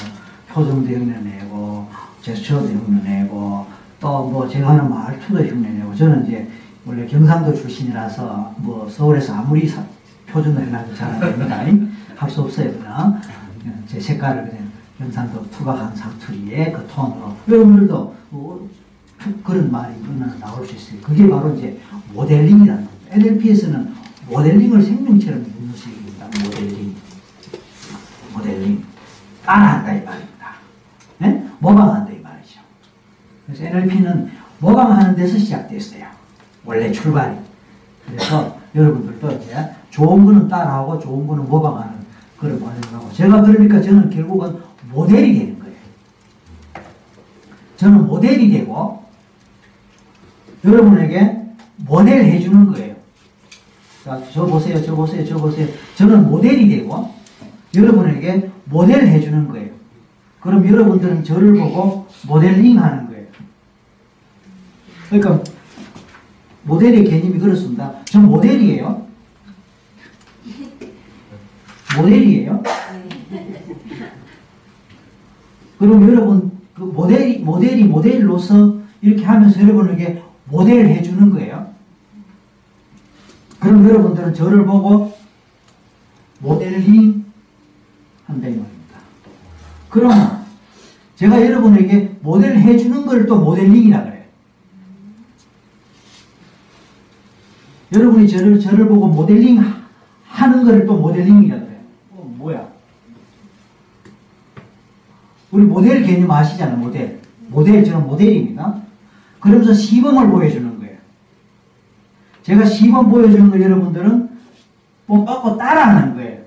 표정도 0.52 0.88
흉내 0.90 1.18
내고 1.20 1.88
제스처도 2.22 2.66
흉내 2.68 3.20
내고 3.22 3.66
또 4.00 4.28
뭐 4.28 4.48
제가 4.48 4.70
하는 4.70 4.90
말투도 4.90 5.42
흉내 5.44 5.68
내고 5.70 5.94
저는 5.94 6.26
이제 6.26 6.48
원래 6.84 7.06
경상도 7.06 7.54
출신이라서 7.54 8.54
뭐 8.58 8.88
서울에서 8.88 9.34
아무리 9.34 9.66
사, 9.68 9.82
표준을 10.28 10.66
해놔도 10.66 10.94
잘 10.94 11.10
안 11.12 11.20
됩니다. 11.20 11.56
할 12.16 12.30
수 12.30 12.40
없어요. 12.42 12.72
그냥 12.72 13.20
제 13.86 14.00
색깔을 14.00 14.48
그냥 14.48 14.61
경상도 14.98 15.50
투각한 15.50 15.94
사투리의 15.96 16.72
그 16.72 16.86
톤으로 16.86 17.36
여러분들도 17.48 18.14
뭐 18.30 18.68
그런 19.44 19.70
말이 19.70 19.94
얼마나 20.08 20.36
나올 20.38 20.66
수 20.66 20.74
있어요. 20.74 21.00
그게 21.00 21.28
바로 21.28 21.54
이제 21.54 21.80
모델링이라는 22.12 22.86
겁니다. 22.86 23.06
NLP에서는 23.10 23.94
모델링을 24.28 24.82
생명처럼 24.82 25.42
묻는 25.42 25.74
식입니다. 25.74 26.26
모델링. 26.44 26.94
모델링. 28.34 28.84
따라한다 29.44 29.92
이 29.94 30.04
말입니다. 30.04 30.52
네? 31.18 31.48
모방한다 31.58 32.12
이 32.12 32.20
말이죠. 32.20 32.60
그래서 33.46 33.64
NLP는 33.64 34.30
모방하는 34.58 35.16
데서 35.16 35.38
시작됐어요. 35.38 36.06
원래 36.64 36.90
출발이. 36.92 37.36
그래서 38.06 38.56
여러분들도 38.74 39.32
이제 39.32 39.74
좋은 39.90 40.24
거는 40.24 40.48
따라하고 40.48 40.98
좋은 40.98 41.26
거는 41.26 41.48
모방하는 41.48 42.02
그런 42.38 42.60
과정하고 42.60 43.12
제가 43.12 43.42
그러니까 43.42 43.80
저는 43.80 44.10
결국은 44.10 44.58
모델이 44.92 45.38
되는 45.38 45.58
거예요. 45.58 45.74
저는 47.76 48.06
모델이 48.06 48.50
되고 48.50 49.04
여러분에게 50.64 51.40
모델 51.76 52.24
해주는 52.24 52.72
거예요. 52.72 52.94
자, 54.04 54.20
저 54.32 54.46
보세요, 54.46 54.82
저 54.82 54.94
보세요, 54.94 55.24
저 55.24 55.36
보세요. 55.36 55.66
저는 55.96 56.28
모델이 56.28 56.68
되고 56.68 57.12
여러분에게 57.74 58.50
모델 58.64 59.06
해주는 59.06 59.48
거예요. 59.48 59.70
그럼 60.40 60.66
여러분들은 60.66 61.24
저를 61.24 61.54
보고 61.54 62.06
모델링 62.26 62.78
하는 62.78 63.06
거예요. 63.06 63.26
그러니까 65.08 65.42
모델의 66.64 67.04
개념이 67.04 67.38
그렇습니다. 67.38 67.92
전 68.04 68.26
모델이에요. 68.26 69.06
모델이에요. 71.96 72.62
그럼 75.82 76.08
여러분 76.08 76.52
그 76.76 76.82
모델이 76.84 77.40
모델이 77.40 77.82
모델로서 77.86 78.76
이렇게 79.00 79.24
하면서 79.24 79.60
여러분에게 79.60 80.22
모델을 80.44 80.88
해주는 80.90 81.30
거예요. 81.32 81.74
그럼 83.58 83.84
여러분들은 83.88 84.32
저를 84.32 84.64
보고 84.64 85.12
모델링 86.38 87.24
한다 88.26 88.46
이 88.46 88.50
말입니다. 88.50 88.98
그럼 89.90 90.44
제가 91.16 91.44
여러분에게 91.44 92.16
모델 92.20 92.56
해주는 92.58 93.04
걸 93.04 93.26
또 93.26 93.40
모델링이라 93.40 94.04
그래요. 94.04 94.22
여러분이 97.92 98.28
저를 98.28 98.60
저를 98.60 98.86
보고 98.86 99.08
모델링 99.08 99.60
하는 100.28 100.64
거를 100.64 100.86
또 100.86 100.96
모델링이라 100.96 101.56
그래요. 101.56 101.80
어, 102.12 102.34
뭐야? 102.38 102.71
우리 105.52 105.64
모델 105.64 106.02
개념 106.02 106.30
아시잖아요, 106.30 106.78
모델. 106.78 107.20
모델, 107.48 107.84
저는 107.84 108.06
모델입니다. 108.06 108.80
그러면서 109.38 109.74
시범을 109.74 110.30
보여주는 110.30 110.78
거예요. 110.78 110.96
제가 112.42 112.64
시범 112.64 113.10
보여주는 113.10 113.50
걸 113.50 113.60
여러분들은 113.60 114.30
뽑고 115.06 115.58
따라하는 115.58 116.14
거예요. 116.14 116.42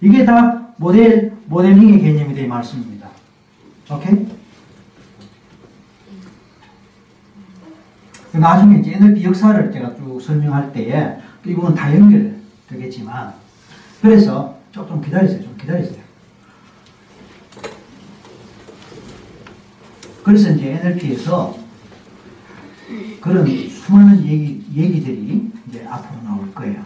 이게 0.00 0.24
다 0.24 0.68
모델, 0.76 1.32
모델링의 1.46 2.00
개념이 2.00 2.34
될 2.34 2.46
말씀입니다. 2.46 3.08
오케이? 3.90 4.26
나중에 8.32 8.78
이제 8.78 8.92
NLP 8.92 9.24
역사를 9.24 9.72
제가 9.72 9.96
쭉 9.96 10.20
설명할 10.20 10.72
때에 10.72 11.16
이거는 11.44 11.74
다 11.74 11.92
연결되겠지만 11.92 13.32
그래서 14.00 14.56
조금 14.70 15.00
기다리세요. 15.00 15.42
좀 15.42 15.56
기다리세요. 15.56 15.97
그래서 20.28 20.50
이제 20.50 20.72
NLP에서 20.72 21.56
그런 23.18 23.46
수많은 23.70 24.26
얘기, 24.26 24.62
얘기들이 24.74 25.50
이제 25.66 25.86
앞으로 25.86 26.22
나올 26.22 26.54
거예요. 26.54 26.84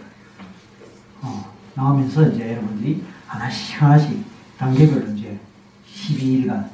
어, 1.21 1.53
나오면서 1.75 2.29
이제 2.29 2.51
여러분들이 2.53 3.03
하나씩 3.27 3.81
하나씩 3.81 4.23
단계별로 4.57 5.11
이제 5.11 5.37
12일간 5.93 6.69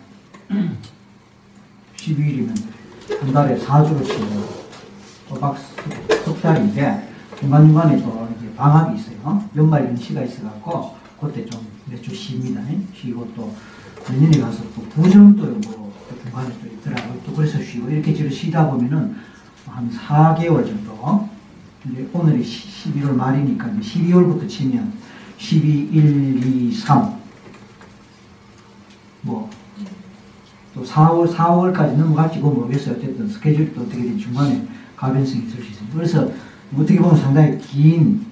12일이면 1.97 2.55
한 3.19 3.33
달에 3.33 3.57
4주로 3.57 4.05
치면 4.05 4.45
또박 5.27 5.57
석 6.23 6.39
달인데 6.39 7.11
중간중간에 7.39 7.99
또 8.03 8.29
이제 8.37 8.53
방학이 8.53 8.99
있어요. 8.99 9.43
연말 9.55 9.85
연시가 9.85 10.21
있어갖고 10.21 10.95
그때 11.19 11.43
좀 11.47 11.67
몇 11.89 11.99
주 12.03 12.13
쉽니다. 12.13 12.61
쉬고 12.93 13.27
또 13.35 13.51
내년에 14.07 14.39
가서 14.39 14.61
또 14.75 14.83
부정도 14.83 15.43
뭐 15.47 15.88
중간에 16.23 16.49
또 16.61 16.67
있더라고요. 16.67 17.21
또 17.25 17.33
그래서 17.33 17.61
쉬고 17.61 17.89
이렇게 17.89 18.13
지금 18.13 18.29
쉬다 18.29 18.69
보면은 18.69 19.15
한 19.65 19.89
4개월 19.89 20.65
정도 20.65 21.29
이제 21.89 22.09
오늘이 22.13 22.43
11월 22.43 23.13
말이니까 23.13 23.67
이제 23.69 23.99
12월부터 24.01 24.47
치면 24.47 24.93
12, 25.37 25.89
1, 25.91 26.45
2, 26.45 26.71
3 26.73 27.19
뭐 29.21 29.59
또 30.79 30.85
4월, 30.85 31.27
4월까지 31.33 31.95
넘어갈지 31.95 32.39
그 32.39 32.47
모르겠어요. 32.47 32.95
어쨌든 32.95 33.27
스케줄이 33.27 33.73
또 33.73 33.81
어떻게 33.81 34.03
든 34.03 34.17
중간에 34.17 34.65
가변성이 34.95 35.45
있을 35.45 35.61
수 35.61 35.69
있습니다. 35.69 35.95
그래서 35.95 36.31
어떻게 36.73 36.99
보면 36.99 37.17
상당히 37.17 37.57
긴 37.57 38.25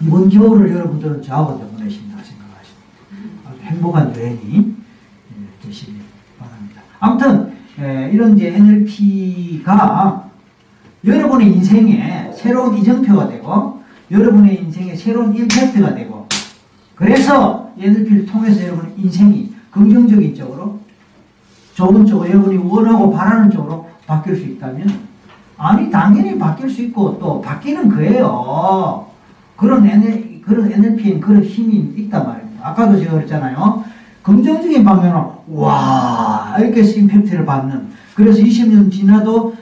이번 0.00 0.28
겨울을 0.28 0.70
여러분들은 0.72 1.22
저하고 1.22 1.58
보내신다 1.58 2.22
생각하십니다. 2.22 3.48
아주 3.48 3.60
행복한 3.62 4.14
여행이 4.14 4.74
이런 8.12 8.36
이제 8.36 8.54
NLP가 8.54 10.24
여러분의 11.04 11.48
인생에 11.54 12.30
새로운 12.34 12.76
이정표가 12.76 13.28
되고 13.28 13.80
여러분의 14.10 14.62
인생에 14.62 14.94
새로운 14.94 15.34
임팩트가 15.34 15.94
되고 15.94 16.26
그래서 16.94 17.70
NLP를 17.78 18.26
통해서 18.26 18.62
여러분의 18.62 18.92
인생이 18.98 19.52
긍정적인 19.70 20.34
쪽으로 20.34 20.78
좋은 21.74 22.04
쪽으로 22.04 22.28
여러분이 22.28 22.58
원하고 22.58 23.10
바라는 23.10 23.50
쪽으로 23.50 23.88
바뀔 24.06 24.36
수 24.36 24.42
있다면 24.42 25.12
아니 25.56 25.90
당연히 25.90 26.38
바뀔 26.38 26.68
수 26.68 26.82
있고 26.82 27.18
또 27.18 27.40
바뀌는 27.40 27.88
거예요. 27.88 29.06
그런 29.56 29.86
NL, 29.86 30.42
그런 30.42 30.70
NLP엔 30.70 31.20
그런 31.20 31.42
힘이 31.42 31.94
있단 31.96 32.26
말입니다. 32.26 32.68
아까도 32.68 32.98
제가 32.98 33.12
그랬잖아요. 33.12 33.84
긍정적인 34.22 34.84
방면으로 34.84 35.44
와 35.48 36.56
이렇게 36.58 36.82
임팩트를 36.82 37.44
받는 37.46 38.01
그래서 38.14 38.40
20년 38.42 38.90
지나도 38.92 39.54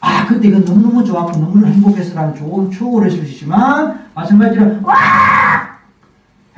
아, 0.00 0.26
그때 0.26 0.48
이거 0.48 0.58
너무너무 0.58 1.02
좋았고 1.04 1.32
너무너무 1.38 1.66
행복해서라는 1.66 2.34
좋은 2.34 2.70
추억을 2.70 3.06
했을 3.06 3.24
수 3.24 3.32
있지만 3.32 4.04
마찬가지로 4.14 4.80
와! 4.82 4.94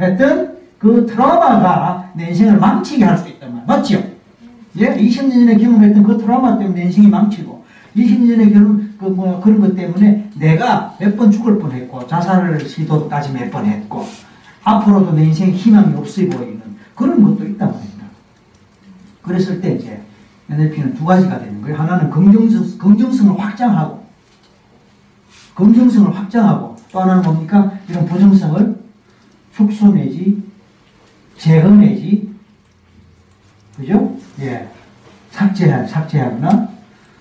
했던 0.00 0.56
그 0.78 1.06
트라우마가 1.06 2.10
내 2.14 2.28
인생을 2.28 2.58
망치게 2.58 3.04
할 3.04 3.16
수 3.18 3.28
있단 3.28 3.50
말이야. 3.50 3.66
맞죠? 3.66 4.02
예? 4.78 4.94
20년 4.96 5.32
전에 5.32 5.56
경험했던 5.56 6.02
그 6.02 6.18
트라우마 6.18 6.58
때문에 6.58 6.80
내 6.80 6.86
인생이 6.86 7.06
망치고 7.08 7.64
20년 7.96 8.28
전에 8.36 8.50
경험 8.50 8.94
그뭐 8.98 9.40
그런 9.40 9.60
것 9.60 9.74
때문에 9.74 10.30
내가 10.38 10.94
몇 10.98 11.16
번 11.16 11.30
죽을 11.30 11.58
뻔했고 11.58 12.06
자살을 12.06 12.60
시도까지 12.68 13.32
몇 13.32 13.50
번 13.50 13.64
했고 13.64 14.06
앞으로도 14.64 15.12
내 15.12 15.24
인생에 15.24 15.52
희망이 15.52 15.94
없어 15.94 16.20
보이는 16.22 16.60
그런 16.94 17.22
것도 17.22 17.46
있단 17.46 17.70
말입니다. 17.70 18.04
그랬을 19.22 19.60
때 19.60 19.72
이제 19.76 20.02
NLP는 20.48 20.94
두 20.94 21.04
가지가 21.04 21.38
되는 21.38 21.60
거예요. 21.60 21.76
하나는 21.76 22.10
긍정성, 22.10 22.78
긍정성을 22.78 23.40
확장하고 23.40 24.06
긍정성을 25.54 26.14
확장하고 26.14 26.76
또 26.92 27.00
하나는 27.00 27.22
뭡니까? 27.22 27.72
이런 27.88 28.06
부정성을 28.06 28.84
축소 29.54 29.92
내지 29.92 30.42
제거 31.36 31.70
내지 31.70 32.34
그죠? 33.76 34.16
예. 34.40 34.68
삭제하, 35.30 35.86
삭제하거나 35.86 36.68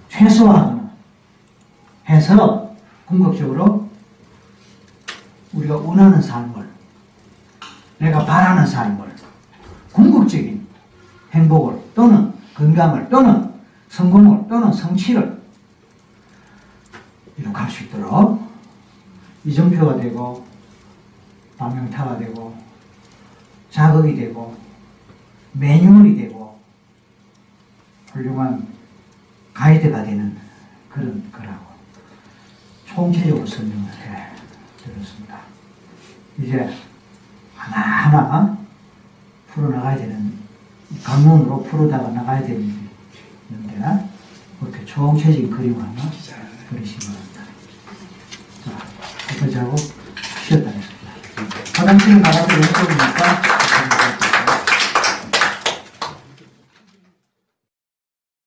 최소화하거나 0.10 0.90
해서 2.08 2.76
궁극적으로 3.06 3.90
우리가 5.54 5.76
원하는 5.78 6.22
삶을 6.22 6.66
내가 7.98 8.26
바라는 8.26 8.66
삶을 8.66 9.06
궁극적인 9.92 10.66
행복을 11.32 11.80
또는 11.94 12.35
건강을 12.56 13.10
또는 13.10 13.54
성공을 13.90 14.48
또는 14.48 14.72
성취를 14.72 15.42
이룩할 17.38 17.70
수 17.70 17.84
있도록 17.84 18.42
이정표가 19.44 19.98
되고 19.98 20.46
방명타가 21.58 22.18
되고 22.18 22.56
자극이 23.70 24.16
되고 24.16 24.56
매뉴얼이 25.54 26.16
되고 26.16 26.60
훌륭한 28.12 28.68
가이드가 29.54 30.04
되는 30.04 30.38
그런 30.90 31.30
거라고 31.32 31.66
총체적으로 32.86 33.46
설명을 33.46 33.90
해 33.92 34.32
드렸습니다. 34.78 35.40
이제 36.40 36.74
하나하나 37.56 38.58
풀어나가야 39.48 39.98
되는 39.98 40.45
강론으로 41.04 41.64
풀어다가 41.64 42.10
나가야 42.10 42.42
되는데 42.44 42.86
그렇게 44.60 44.86
총체적인 44.86 45.50
그림을 45.50 45.82
하나 45.82 46.12
그리시기 46.70 47.06
바랍니다. 47.06 47.42
자, 48.64 48.72
여기까지 49.32 49.58
하고 49.58 49.76
쉬었다 49.78 50.70
했습니다. 50.70 50.96
화장실을 51.76 52.22
나가서 52.22 52.48
왼쪽입니다. 52.54 53.25